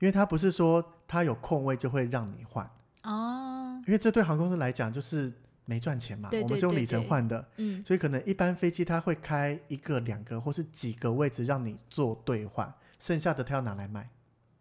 [0.00, 2.70] 因为它不是说它有空位就会让你换，
[3.02, 5.32] 哦，因为这对航空公司来讲就是
[5.64, 7.82] 没赚钱嘛，对对我们是用里程换的，嗯。
[7.84, 14.10] 所以可能一般飞机它会开一个、两个或是几个位置让你做兑换，剩下的它要拿来卖。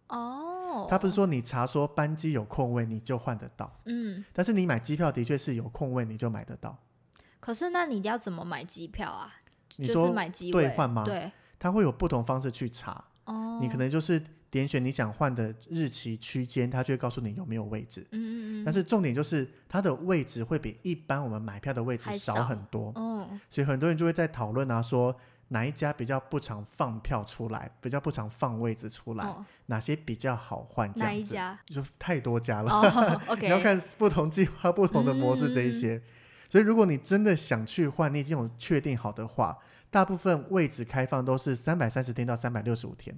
[0.07, 6.77] 哦，它不是说你查说班机有空位你就换得到，嗯，但是你买机票的确是有空位你就买得到。
[7.41, 9.35] 可是那你要怎么买机票啊？
[9.75, 11.03] 你说就是买机位兑换吗？
[11.03, 11.29] 对，
[11.59, 18.07] 它会有不同方式去查，哦，你可能就是点选你想换的日期区间，它就会告诉你有没有位置。
[18.11, 25.15] 嗯嗯嗯，但是重点就是它的位置会比一般我们买票的位置少少很多，嗯，所以很多人就会在讨论啊，说
[25.49, 31.15] 哪一家比较不常放票出来，比较不常放位置出来，哦，哪些比较好换这样子。
[31.15, 31.59] 哪一家？
[31.65, 36.01] 就太多家了，哦 你要看不同计划、不同的模式这一些。
[36.49, 39.57] 所以如果你真的想去换，你已经有确定好的话，
[39.89, 43.17] 大部分位置开放都是三百三十天到三百六十五天。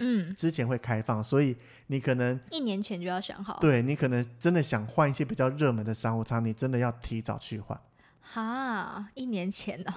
[0.00, 3.58] 嗯，之前会开放，所以你可能一年前就要想好。
[3.60, 7.80] 对你可能真的想换一些比较热门的商务舱，你真的要提早去换。
[8.20, 9.92] 哈，一年前哦。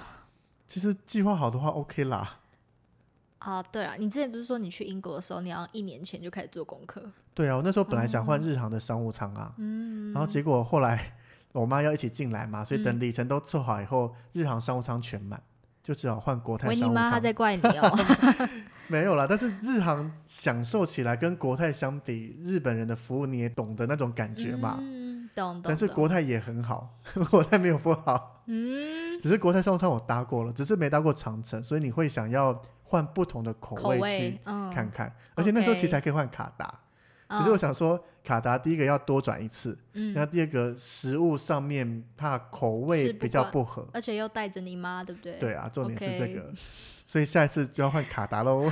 [0.68, 2.40] 其实计划好的话，OK 啦。
[3.38, 7.02] 啊，对了，你之前不是说你去英国的时候，你要一年前就开始做功课？
[7.34, 11.14] 对啊，我那时候本来想换日航的商务舱啊，嗯，然后结果后来
[11.52, 15.42] 我妈要一起进来嘛，所以等里程都凑好以后，日航商务舱全满，
[15.84, 16.82] 就只好换国泰商务舱。
[16.82, 17.96] 维尼妈她在怪你哦。
[18.88, 24.76] 没有啦，但是日航享受起来跟国泰相比，日本人的服务你也懂得那种感觉嘛。
[24.80, 25.62] 嗯，懂懂。
[25.64, 26.90] 但是国泰也很好，
[27.30, 28.42] 国泰没有不好。
[28.46, 35.10] 嗯，只是国泰商务舱我搭过了，只是没搭过长城，所以你会想要换不同的口味去看看。
[35.34, 36.72] 而且那时候其实还可以换卡达，
[37.38, 39.78] 只是我想说卡达第一个要多转一次，
[40.14, 45.38] 那第二个食物上面怕口味比较不合，而且又带着你妈，对不对？
[45.38, 46.52] 对啊，重点是这个。
[47.06, 48.70] 所以下一次就要换卡达喽。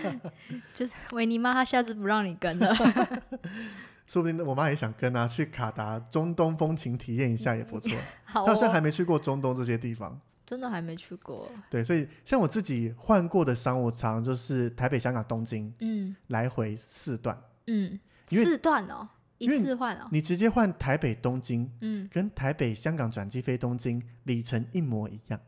[0.74, 2.74] 就是维尼妈，她下次不让你跟了。
[4.06, 7.90] 说不定我妈也想跟啊，去卡达中东风情体验一下也不错。
[8.24, 10.20] 好，好像还没去过中东这些地方。
[10.44, 11.50] 真的还没去过。
[11.70, 17.36] 对，所以像我自己换过的商务舱，就是台北、香港、东京，嗯，来回四段，
[17.66, 19.08] 嗯，四段哦，
[19.38, 20.08] 一次换哦。
[20.10, 25.40] 你直接换台北、东京，嗯，跟台北、香港转机飞东京里程一模一样。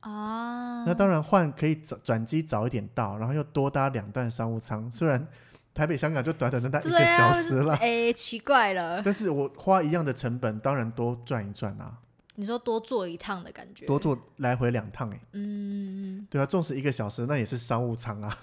[0.00, 4.90] 啊，那当然换可以早转机早一点到，然后又多搭两段商务舱。
[4.90, 5.26] 虽然
[5.72, 9.02] 台北、香港就短短的那一个小时了，哎，奇怪了。
[9.02, 11.98] 但是我花一样的成本，当然多赚一赚啊。
[12.36, 18.36] 你说多坐一趟的感觉，多坐来回两趟，哎，嗯，对啊，纵使一个小时，那也是商务舱啊。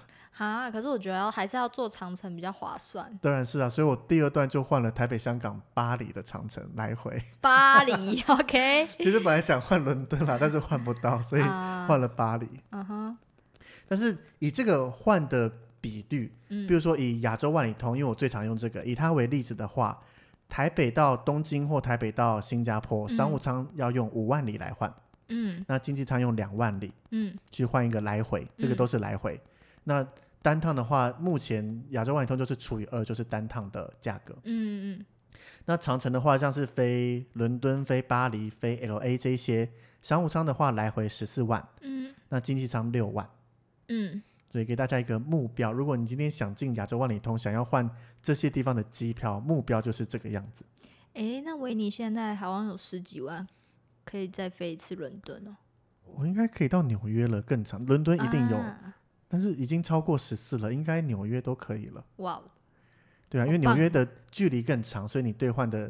[0.44, 3.08] 啊，可是我觉得还是要坐长城比较划算。
[3.22, 7.22] 当然是啊，所以我第二段就换了台北、香港、巴黎的长城来回。
[7.40, 8.88] 巴黎， OK。
[8.98, 12.48] 其实本来想换伦敦啦，但是换不到，所以换了巴黎。
[12.72, 13.18] 嗯哼。
[13.88, 20.02] 但是以这个换的比率，嗯，比如说以亚洲万里通，因为我最常用这个，以它为例子的话，
[20.50, 24.92] 台北到东京或台北到新加坡，商务舱要用五万里来换，
[25.28, 29.40] 嗯，那经济舱用两万里，嗯，去换一个来回，这个都是来回。
[29.84, 30.06] 那
[30.42, 34.34] 单趟的话，目前亚洲万里通就是除以二，就是单趟的价格。
[34.44, 35.06] 嗯嗯。
[35.66, 39.72] 那长城的话，像是飞伦敦、飞巴黎、飞 L A 这些
[40.02, 41.66] 商务舱的话，来回十四万。
[41.82, 42.14] 嗯。
[42.30, 43.30] 那经济舱六万。
[43.90, 44.22] 嗯。
[44.52, 47.90] 所以给大家一个目标，如果你今天想进亚洲万里通，想要换
[48.22, 50.66] 这些地方的机票，目标就是这个样子。
[51.14, 53.48] 哎，那维尼现在好像有十几万，
[54.04, 55.56] 可以再飞一次伦敦哦。
[56.04, 57.86] 我应该可以到纽约了，更长。
[57.86, 58.58] 伦敦一定有。
[59.32, 62.06] 但是已经超过十四了，应该纽约都可以了。
[62.18, 62.42] 哇，
[63.30, 65.90] 对啊，因为纽约的距离更长，所以你兑换的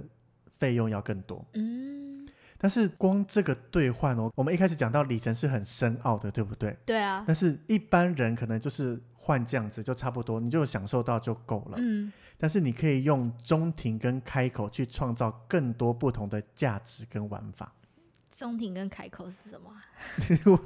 [0.59, 1.43] 费用要更多。
[1.55, 2.27] 嗯，
[2.59, 6.77] 但是光这个兑换哦，我们一开始讲到里程是很深奥的，对不对？
[6.85, 7.23] 对啊。
[7.25, 11.77] 但是一般人可能就是换这样子就差不多，你就享受到就够了。
[11.79, 12.13] 嗯。
[12.37, 17.73] 但是你可以用中庭跟开口去创造更多不同的价值跟玩法。
[18.41, 19.71] 中庭跟开口是什么？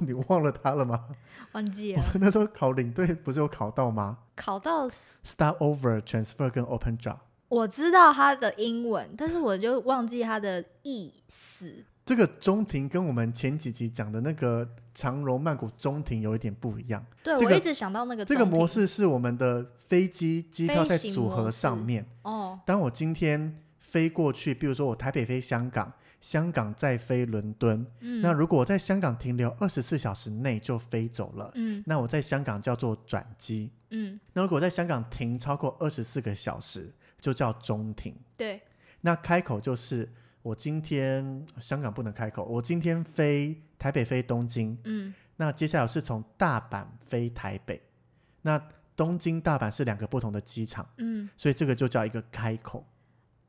[0.00, 1.08] 你忘了他了吗？
[1.52, 2.02] 忘记了。
[2.14, 4.16] 那时候考领队不是有考到吗？
[4.34, 7.18] 考到 start over transfer 跟 open job。
[7.48, 11.84] 我知道它的英文，但是我就忘记它的意思。
[12.06, 17.04] 这个中庭跟我们前几集讲的那个长荣曼谷中庭有一点不一样。
[17.22, 22.06] 对，我一直想到那个这个模式是我们的飞机机票在组合上面。
[22.22, 22.58] 哦。
[22.64, 25.92] 当我今天飞过去，比如说我台北飞香港。
[26.20, 27.86] 香港再飞伦敦，
[28.22, 31.52] 那如果我在香港停留二十四小时内就飞走了，
[31.84, 33.70] 那我在香港叫做转机。
[33.90, 38.16] 嗯，那如果在香港停超过二十四个小时，就叫中停。
[38.36, 38.60] 对，
[39.02, 40.08] 那开口就是
[40.42, 47.80] 我今天香港不能开口，我今天飞台北飞东京，嗯，那接下来是从大阪飞台北，
[48.42, 48.60] 那
[48.96, 52.84] 东京大阪是两个不同的机场，嗯，所以这个就叫一个开口。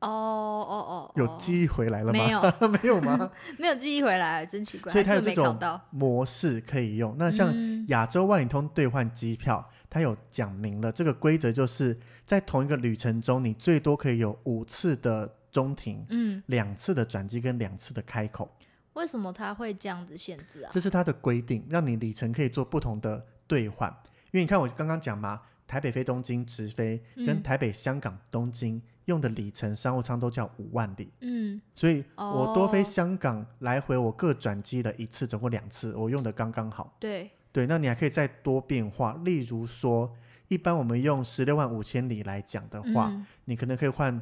[0.00, 2.12] 哦哦哦，有记忆回来了吗？
[2.12, 3.30] 没有， 没有吗？
[3.58, 4.92] 没有记忆回来，真奇怪。
[4.92, 5.58] 所以它有这种
[5.90, 7.16] 模式可以用。
[7.18, 7.52] 那像
[7.88, 18.48] 亚洲万里通兑换机票，它有讲明了这个规则，就是在同一个旅程中，你最多可以有五次的中停，嗯，两次的转机跟两次的开口。
[18.94, 20.70] 为什么它会这样子限制啊？
[20.72, 23.88] 这是它的规定，让你里程可以做不同的兑换。
[24.30, 28.82] 因为你看我刚刚讲嘛，台北飞东京直飞，跟台北香港东京。
[29.04, 36.94] 用的里程商务舱都叫五万里，嗯，所以我多飞香港来回，我各转机了一次，总共两次，我用的刚刚好。
[37.00, 37.30] 对。
[37.50, 40.14] 对，那你还可以再多变化，例如说，
[40.48, 43.10] 一般我们用十六万五千里来讲的话，
[43.46, 44.20] 你可能可以换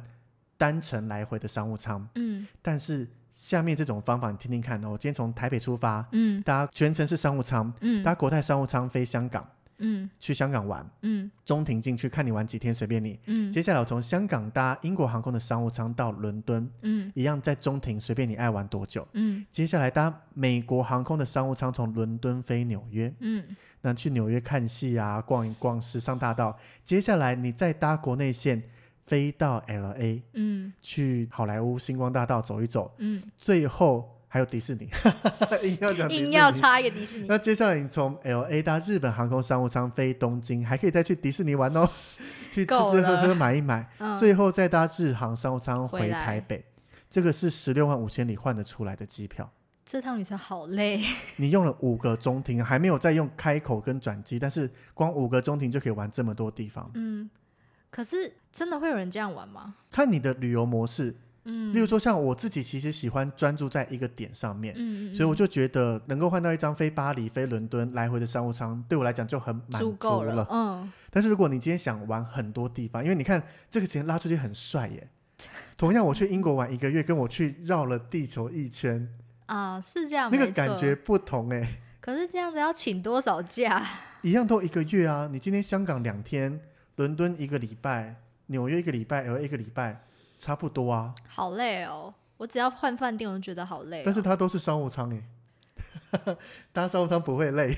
[0.55, 9.45] 单程来回的商务舱，嗯，但是下面这种方法你听听看哦，我今天从台北出发，嗯，大家全程是商务舱，嗯，搭国泰商务舱飞香港，
[9.79, 10.09] 嗯。
[10.19, 11.29] 去香港玩，嗯。
[11.45, 13.19] 中庭进去看你玩几天随便你。
[13.25, 13.51] 嗯。
[13.51, 17.11] 接下来我从香港搭英国航空的商务舱到伦敦，嗯。
[17.15, 19.07] 一样在中庭随便你爱玩多久。
[19.13, 19.45] 嗯。
[19.51, 23.43] 接下来搭美国航空的商务舱从伦敦飞纽约，嗯。
[23.81, 26.57] 那去纽约看戏啊，逛一逛时尚大道。
[26.83, 28.61] 接下来你再搭国内线
[29.05, 30.73] 飞到 L A，嗯。
[30.81, 34.89] 去好莱坞星光大道走一走，嗯，最后还有迪士尼，
[35.63, 41.89] 硬要讲硬要插一个迪士尼，那接下来你从 L A 搭日本航空商务舱飞东京，还可以再去迪士尼玩哦，
[42.51, 46.63] 去吃吃喝喝买一买，嗯，最后再搭日航商务舱回台北。
[47.09, 49.49] 这个是十六万五千里换得出来的机票，
[49.85, 51.01] 这趟旅程好累，
[51.37, 56.91] 你用了五个中停，还没有再用开口跟转机，但是光五个中停就可以玩这么多地方。
[56.95, 57.29] 嗯，
[57.89, 59.75] 可是真的会有人这样玩吗？
[59.89, 61.15] 看你的旅游模式，
[61.47, 70.45] 嗯，例如说像我自己其实喜欢专注在一个点上面，嗯，嗯，所以我就觉得能够换到一张飞巴黎、飞伦敦来回的商务舱，对我来讲就很满足足了。
[70.51, 75.09] 嗯，但是如果你今天想玩很多地方，因为你看这个钱拉出去很帅耶。
[75.77, 79.07] 同样，我去英国玩一个月，跟我去绕了地球一圈，
[79.45, 80.95] 啊，是这样，那个感觉。
[80.95, 81.79] 不同哎。
[82.01, 83.85] 可是这样子要请多少假？
[84.23, 85.29] 一样都一个月啊。
[85.31, 86.59] 你今天香港两天，
[86.95, 88.15] 伦敦一个礼拜，
[88.47, 90.01] 纽约一个礼拜，L A 一个礼拜，
[90.39, 91.13] 差不多啊。
[91.27, 92.13] 好累哦！
[92.37, 96.35] 我只要换饭店，我就觉得好累哦、但是它都是商务舱哎，
[96.71, 97.75] 搭商务舱不会累。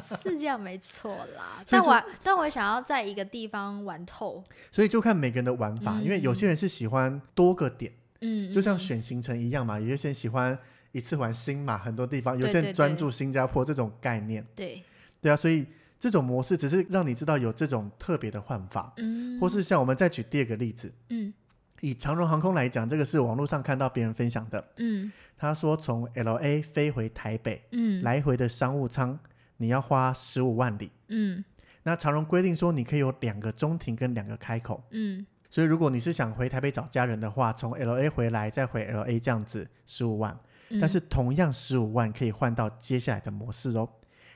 [0.00, 1.60] 是这样没错啦。
[1.68, 9.80] 但我但我想要在一个地方玩透，所以就看每个人的玩法，因为有些人是喜欢多个点，嗯，就像嗯选行程一样嘛。
[9.80, 10.56] 有些人喜欢
[10.92, 14.46] 一次玩新马很多地方，有些人专注新加坡这种概念。
[14.54, 14.84] 对，
[15.20, 15.66] 对啊，所以
[15.98, 21.34] 这种模式只是让你知道有这种特别的换法，嗯，或是像我们再举第二个例子，嗯
[21.80, 24.64] 以长荣航空来讲，这个是网络上看到别人分享的。
[24.78, 29.18] 嗯他说从 L A 飞回台北，嗯来回的商务舱
[29.58, 30.90] 你要花十五万里。
[31.08, 31.44] 嗯
[31.82, 40.36] 那长荣规定说你可以有两个中庭跟两个开口，嗯所以如果你是想回台北找家人的话，从 L A 回来再回 L A 这样子十五万，
[40.70, 43.88] 嗯，但是同样十五万可以换到接下来的模式哦。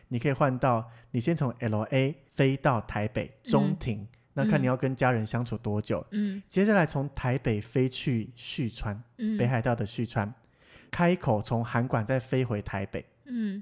[0.09, 4.07] 你可以换到你先从 L A 飞到台北中停，
[4.39, 6.05] 那看你要跟家人相处多久。
[6.13, 6.41] 嗯。
[6.49, 9.37] 接下来从台北飞去旭川，嗯。
[9.37, 10.33] 北海道的旭川，
[10.91, 13.61] 开口从函馆再飞回台北，嗯。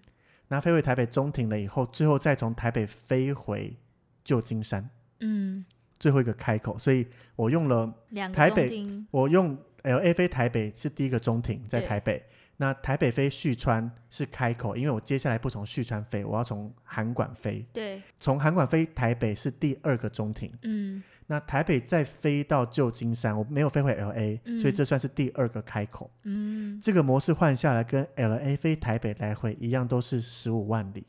[0.48, 3.74] 那飞回台北中停了以后，最后再从台北飞回
[4.22, 4.88] 旧金山，
[5.20, 5.64] 嗯。
[5.98, 6.78] 最后一个开口。
[6.78, 7.06] 所以
[7.36, 12.22] 我用了两台北我用 L A 飞台北是第一个中停在台北，
[12.58, 20.52] 那台北飞旭川是开口，因为我接下来不从旭川飞，我要从函馆飞，对，从函馆飞台北是第二个中庭。
[20.62, 21.02] 嗯。
[21.28, 24.60] 那台北再飞到旧金山，我没有飞回 L A，、嗯。
[24.60, 26.10] 所以这算是第二个开口。
[26.22, 26.80] 嗯。
[26.80, 31.04] 这个模式换下来跟 L A 飞台北来回一样，都是十五万里，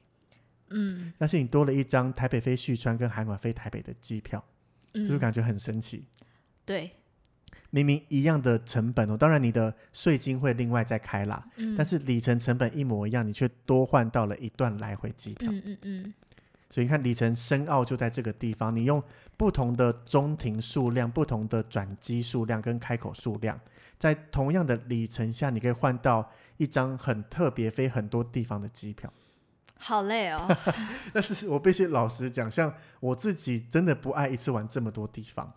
[0.71, 1.13] 嗯。
[1.17, 4.43] 但是你多了一张台北飞旭川跟函馆飞台北的机票，
[4.95, 6.03] 是不是嗯，感觉很神奇？
[6.65, 6.91] 对，
[7.85, 15.51] 明明一样的成本哦，当然你的税金会另外再开啦，嗯，但是里程成本一模一样，你却多换到了一段来回机票。
[15.51, 16.13] 嗯嗯嗯
[16.69, 19.01] 所以你看里程深奥就在这个地方，你用
[19.37, 23.57] 不同的中停数量、不同的转机数量跟开口数量，
[23.97, 29.11] 在同样的里程下，你可以换到一张很特别、飞很多地方的机票。
[29.79, 30.45] 好累哦，
[31.13, 35.53] 但是我必须老实讲，像我自己真的不爱一次玩这么多地方。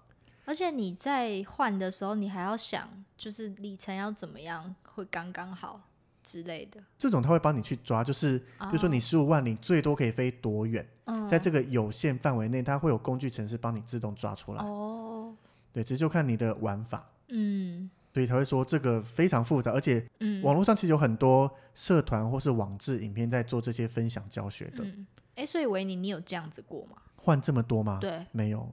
[0.51, 5.81] 而且你在换的时候，你还要想，就是里程要怎么样会刚刚好
[6.25, 6.83] 之类的。
[6.99, 14.65] 这种他会帮你去抓，就是比如说你十五万，你最多可以飞多远，嗯，在这个有限范围内，它会有工具程式帮你自动抓出来。
[14.65, 15.33] 哦，
[15.73, 24.83] 对，其实就看你的玩法，嗯所以才会说这个非常复杂，而且嗯，网络上其实有很多社团或是网志影片在做这些分享教学的。
[24.83, 26.97] 嗯，哎，所以维尼，你有这样子过吗？
[27.15, 27.99] 换这么多吗？
[28.01, 28.69] 对，没有，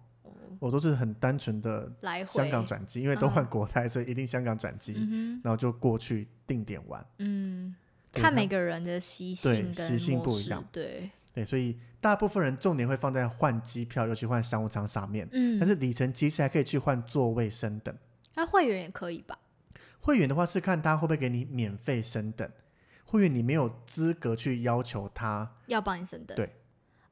[0.60, 7.06] 我都是很单纯的来香港转机，因为都换嗯国泰，所以一定香港转机，嗯然后就过去定点玩。
[7.20, 7.76] 嗯，
[8.12, 15.28] 看每个人的习性跟习性不一样对，对，所以大部分人重点会放在换机票，尤其换商务舱上面。
[15.32, 17.96] 嗯，但是里程其实还可以去换座位升等。
[18.36, 19.38] 那会员也可以吧？
[20.00, 22.50] 会员的话是看他会不会给你免费升等，
[23.04, 25.54] 会员你没有资格去要求他。
[25.66, 26.56] 要帮你升等，对，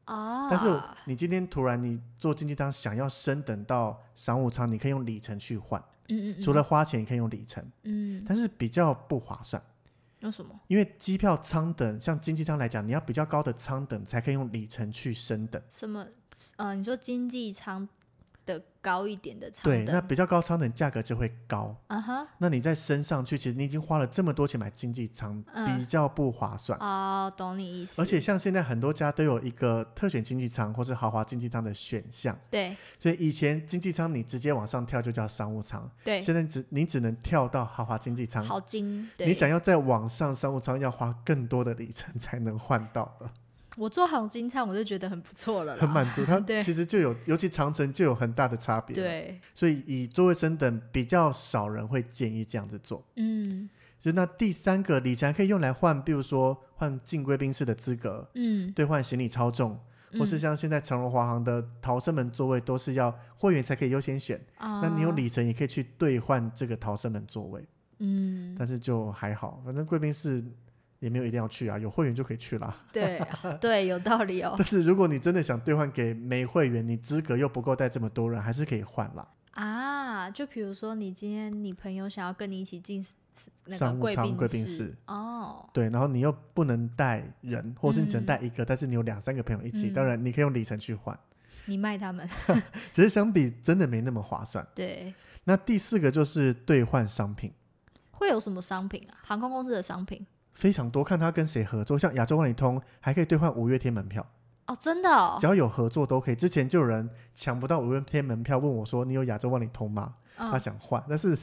[0.05, 9.61] 啊，但是你今天突然你坐经济舱想要升等到商务舱，你可以用里程去换，嗯嗯，除了花钱，你可以用里程，嗯，但是比较不划算，
[10.19, 10.59] 用什么？
[10.67, 15.61] 因为机票舱等像经济舱来讲，你要比较高的舱等才可以用里程去升等。
[15.67, 16.05] 什么？
[16.57, 17.87] 呃，你说经济舱
[18.45, 21.75] 的高一点的舱对，那，比较高舱等价格就会高。
[21.87, 26.77] 啊哈，那你再升上去，其实你已经花了这么多钱买经济舱，嗯比较不划算。
[26.79, 28.01] 哦，懂你意思。
[28.01, 38.43] 而且像现在很多家都有一个特选经济舱或是豪华经济舱的选项，对所以以前经济舱你直接往上跳就叫商务舱，对，现在只你只能跳到豪华经济舱。
[38.43, 39.09] 好精。
[39.17, 43.29] 对你想要再往上商务舱，要花更多的里程才能换到的，
[43.77, 45.81] 我做好金舱，我就觉得很不错了啦。
[45.81, 46.23] 很满足。
[46.25, 53.03] 它 其实就有，尤其长城就有很大的差别。，对，所以以座位升等比较少人会建议这样子做。
[53.15, 53.69] 嗯
[54.01, 59.79] 就那第三个里程可以用来换，比如说换进贵宾室的资格，嗯，兑换行李超重，
[60.19, 67.67] 或是嗯像现在长荣华航的逃生门座位都是要会员才可以优先选，啊，那你有里程也可以去兑换这个逃生门座位，
[67.97, 70.45] 嗯，但是就还好，反正贵宾室
[70.99, 72.75] 也没有一定要去啊，有会员就可以去啦。
[72.91, 73.21] 对
[73.61, 74.65] 对，有道理哦但。
[74.65, 79.27] 是如果你真的想兑换给没会员，你资格又不够带这么多人，还是可以换啦。
[79.51, 83.05] 啊，就比如说你今天你朋友想要跟你一起进
[83.65, 91.17] 那个商务舱贵宾贵宾室哦，对，然后你又不能带人，或是你只能嗯带一个，但是你有两三个朋友一起，嗯当然你可以用里程去换，
[91.65, 92.27] 你卖他们，
[92.91, 94.65] 只是相比真的没那么划算。
[94.75, 95.13] 对，
[95.45, 97.53] 那第四个就是兑换商品，
[98.11, 99.15] 会有什么商品啊？
[99.23, 100.25] 航空公司的商品
[100.55, 104.25] 非常多，看他跟谁合作，像亚洲万里通还可以兑换五月天门票，
[104.65, 106.35] 哦，真的哦只，要有合作都可以。
[106.35, 111.37] 之前就有人抢不到五月天门票，问我说：“你有亚洲万里通吗？”他嗯想换，但是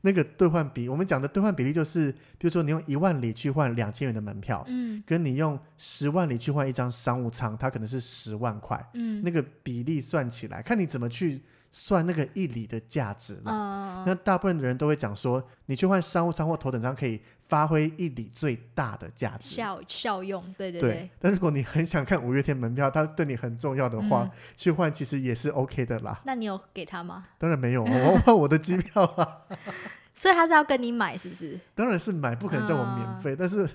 [0.00, 11.42] 那个兑换比我们讲的兑换比例就是，比如说你用一万里去换两千元的门票，嗯跟你用十万里去换一张商务舱，它可能是十万块，嗯那个比例算起来，看你怎么去
[11.74, 13.50] 算那个一里的价值了。
[13.50, 19.54] 嗯，那大部分的人都会讲说，你去换商务舱或头等舱可以发挥一里最大的价值。
[19.56, 26.20] 效效用，对对对，但如果你很想看五月天门票，它对你很重要的话，嗯去换其实也是 OK 的啦。
[26.24, 27.24] 那你有给他吗？
[27.38, 29.38] 当然没有， 我要换我的机票啊，
[30.12, 31.58] 所以他是要跟你买，是不是？
[31.74, 33.34] 当然是买，不可能叫我免嗯费。
[33.34, 33.66] 但是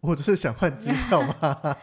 [0.00, 1.34] 我就是想换机票嘛，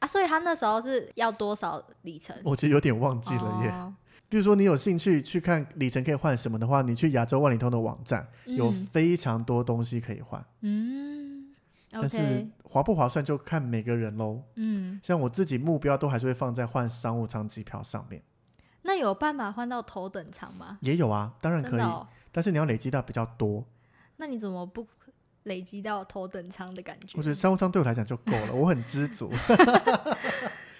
[0.00, 2.36] 啊，所以他那时候是要多少里程？
[2.44, 3.70] 我其实有点忘记了耶。
[3.70, 3.94] 哦
[4.32, 10.42] 比如说你有兴趣去看里程可以换什么的话，你去亚洲万里通的网站，有嗯非常多东西可以换。
[10.62, 11.52] 嗯
[11.90, 14.42] 但是划不划算就看每个人喽。
[14.54, 18.22] 嗯，像我自己目标都还是会放在换商务舱机票上面，
[18.80, 20.78] 那有办法换到头等舱吗？
[20.80, 23.62] 也有啊，当然可以，哦，但是你要累积到比较多。
[24.16, 24.86] 那你怎么不
[25.42, 27.18] 累积到头等舱的感觉？
[27.18, 29.30] 我觉得商务舱对我来讲就够了，我很知足。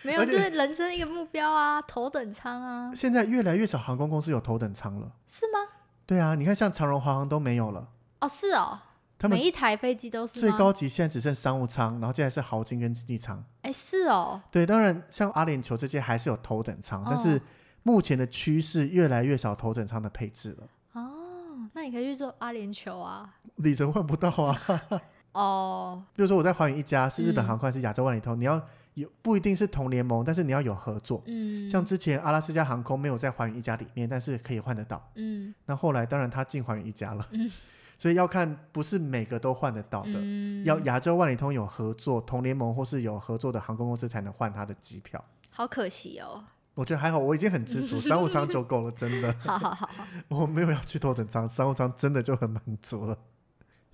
[0.03, 5.13] 没有，就是人生一个目标啊，头等舱啊，现在越来越少航空公司有头等舱了。
[5.27, 5.59] 是吗？
[6.07, 7.89] 对啊，你看像长荣、华航都没有了，
[8.21, 8.79] 哦，是哦，
[9.19, 13.45] 他们每一台飞机都是最高级现在只剩商务舱，然后接下来是豪金跟经济舱。
[13.63, 17.41] 哎，是哦，对，当然像阿联酋这些还是有头等舱，但是哦。
[17.85, 24.57] 目前的趋势越来越少头等舱的配置了，哦，那你可以去做阿联酋啊，里程换不到啊。
[25.35, 27.49] 哦，比如说我在寰宇一家是日本嗯。
[27.49, 31.22] 航空还是亚洲万里通，你要有不一定是同联盟，但是你要有合作。
[31.26, 35.11] 嗯，像之前阿拉斯加航空没有在寰宇一家里面，但是可以换得到。
[35.14, 37.51] 嗯那后来当然他进寰宇一家了，嗯
[37.97, 45.24] 所以要看不是每个都换得到的，嗯，要亚洲万里通有合作同联盟或是有合作的航空公司才能换他的机票。
[45.51, 49.32] 好可惜哦，我觉得还好，我已经很知足， 商务舱就够了，真的。
[49.40, 53.16] 好好好好， 我没有要去头等舱，商务舱真的就很满足了。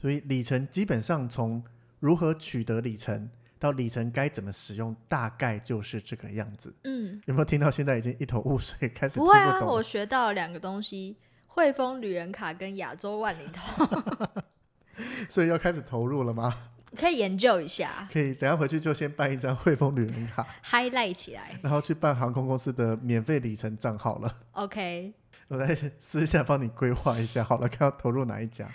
[0.00, 1.62] 所以里程基本上从
[2.00, 3.28] 如何取得里程
[3.58, 6.74] 到里程该怎么使用，大概就是这个样子。
[6.84, 7.70] 嗯，有没有听到？
[7.70, 11.16] 现在已经一头雾水，开始听不会啊，我学到了两个东西。
[11.46, 14.42] 汇丰旅人卡跟亚洲万里通，
[15.28, 16.54] 所以要开始投入了吗？
[16.96, 21.58] 可以研究一下可以，等下回去就先办一张汇丰旅人卡，，highlight 起来。
[21.60, 24.36] 然后去办航空公司的免费里程账号了。
[24.52, 25.12] OK，
[25.48, 28.70] 我来私下帮你规划一下，好了，看要投入哪一家。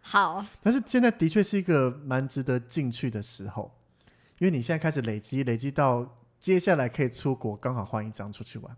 [0.00, 3.72] 好，但是现在的确是一个蛮值得进去的时候，
[4.38, 8.76] 因为你现在开始累积，累积到接下来可以出国，刚好换一张出去玩。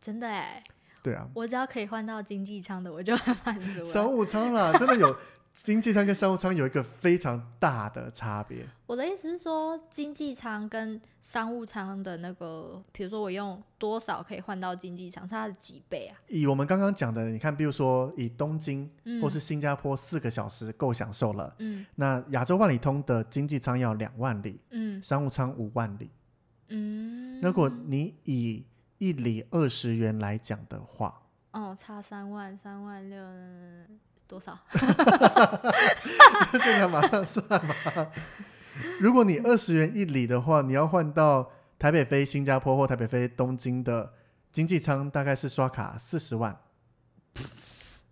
[0.00, 0.62] 真的哎，
[1.02, 4.10] 对啊，我只要可以换到经济舱的，我就很满足商了。
[4.10, 5.16] 务舱啦，真的有
[5.54, 8.66] 经济舱跟商务舱有一个非常大的差别。
[8.86, 16.18] 我的意思是说，经济舱跟商务舱的那个，比如说我用多少可以换到经济舱，是它的几倍啊？
[16.28, 26.10] 以我们刚刚讲的，你看，比如说以东京嗯，或是新加坡四个小时够享受了，嗯那亚洲万里通的经济舱要两万里，嗯商务舱五万里。
[26.68, 28.64] 嗯，如果你以
[28.96, 33.20] 一里二十元来讲的话，哦差三万三万六
[34.26, 34.58] 多少？
[36.52, 37.74] 现 在马上算吧。
[39.00, 44.14] 如果你二十元一里的话，你要换到台北飞新加坡或台北飞东京的
[44.50, 46.56] 经济舱大概是刷卡四十万，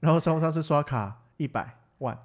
[0.01, 2.19] 然后商务舱是刷卡一百万。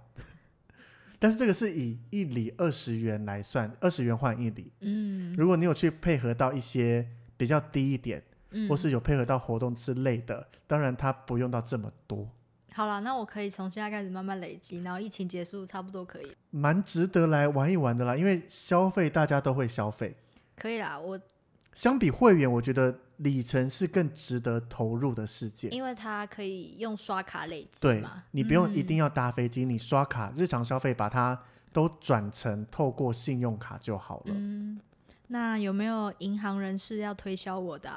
[1.19, 4.71] 但是这个是以一里二十元来算，二十元换一里。
[4.81, 7.07] 嗯，如果你有去配合到一些
[7.37, 12.29] 比较低一点，嗯或是有配合到活动之类的，当然它不用到这么多，
[12.73, 18.15] 好了，那我可以从现在开始慢慢累积，然后疫情结束差不多可以，蛮值得来玩一玩的啦。
[18.15, 20.15] 因为消费大家都会消费，
[20.55, 20.99] 可以啦。
[20.99, 21.19] 我
[21.73, 25.69] 相比会员，我觉得里程是更值得投入的世界。
[25.69, 31.39] 因为它可以用刷卡累积对，你不用一嗯定要搭飞机，你刷卡日常消费把它
[31.71, 34.33] 都转成透过信用卡就好了。
[34.35, 34.79] 嗯，
[35.27, 37.91] 那有没有银行人士要推销我的、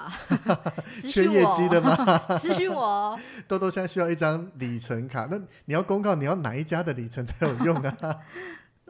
[1.11, 1.81] 缺业绩的？
[1.81, 1.95] 吗？
[2.39, 3.21] 私讯我哦。
[3.47, 8.17] 豆豆现在需要一张里程卡，那你要公告你要哪一家的里程才有用啊？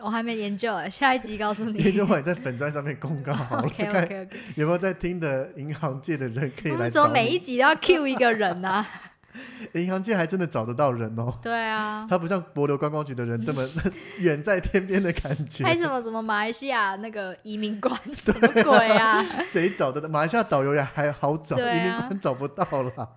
[0.01, 1.78] 我还没研究哎，下一集告诉你。
[1.82, 4.28] 研究完在粉砖上面公告好了 OK 看 OK OK。
[4.57, 6.78] 有没有在听的银行界的人可以来找你。
[6.78, 8.84] 们怎么每一集都要 Q 一个人呢、
[9.74, 13.62] 银行界还真的找得到人哦，对啊，他不像博流观光局的人这么
[14.18, 15.64] 远在天边的感觉。
[15.64, 19.24] 还什么什么马来西亚那个移民官什么鬼啊？
[19.44, 20.09] 谁找得到？
[20.09, 22.64] 马来西亚导游也还好找，啊移民官找不到
[22.96, 23.09] 啦。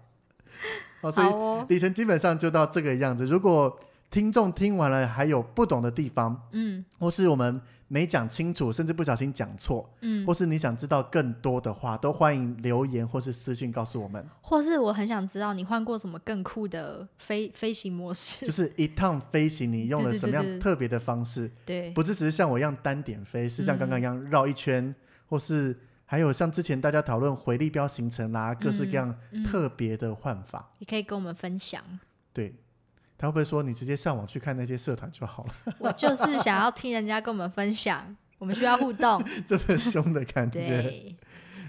[1.01, 3.25] 好，所以里程基本上就到这个样子。
[3.25, 3.79] 如果
[4.11, 14.23] 听众听完了还有不懂的地方，嗯或是我们没讲清楚，甚至不小心讲错，嗯或，是你想知道更多的话，都欢迎留言或是私讯告诉我们。
[14.41, 18.45] 或是我很想知道你换过什么更酷的飞飞行模式？
[18.45, 21.49] 就是一趟飞行，你用了什么样特别的方式？
[21.65, 24.93] 对，不是只是像我一样单点飞，是像刚刚一嗯样绕一圈，
[25.27, 30.73] 或是还有像之前大家讨论回力标行程啦，各式各样嗯特别的换法。
[30.79, 31.81] 你可以跟我们分享。
[32.33, 32.55] 对，
[33.21, 35.75] 他会不会说你直接上网去看那些社团就好了？
[35.77, 38.03] 我就是想要听人家跟我们分享，
[38.39, 39.23] 我们需要互动。
[39.45, 40.59] 这么凶的感觉。
[40.59, 41.15] 对，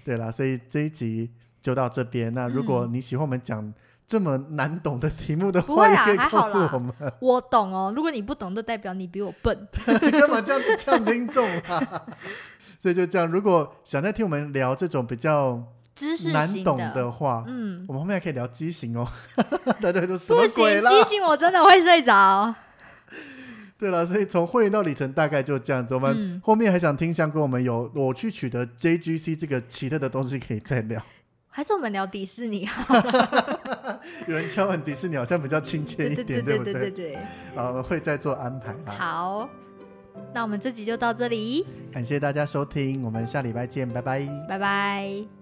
[0.03, 1.31] 对啦，所以这一集
[1.61, 2.33] 就到这边。
[2.33, 3.71] 那如果你喜欢我们讲
[4.07, 6.95] 这么难懂的题目的话，不会啦也可以告诉我们。
[7.21, 7.93] 我懂哦。
[7.95, 9.69] 如果你不懂，就代表你比我笨。
[9.85, 12.07] 干嘛这样子呛听众啊？
[12.81, 15.63] 所以就这样，如果想再听我们聊这种比较
[15.95, 19.07] 知识难懂的，的话，嗯，我们后面还可以聊畸形哦。
[19.81, 20.91] 大家都什么不行鬼，啦？
[20.91, 22.55] 机型我真的会睡着。
[23.79, 25.95] 对了，所以从会员到里程大概就这样子。
[25.95, 31.03] 我们嗯后面还想听香跟我们有我去取得 JGC 这个奇特的东西可以再聊。
[31.55, 32.95] 还是我们聊迪士尼好？
[34.27, 37.19] 有人敲完迪士尼好像比较亲切一对点，对不对对对。
[37.55, 38.97] 呃，会再做安排啊。
[38.97, 39.49] 好，
[40.33, 44.27] 那我们这集就到这里，感谢大家收听，我们下礼拜见，拜拜。
[44.49, 45.42] 拜拜。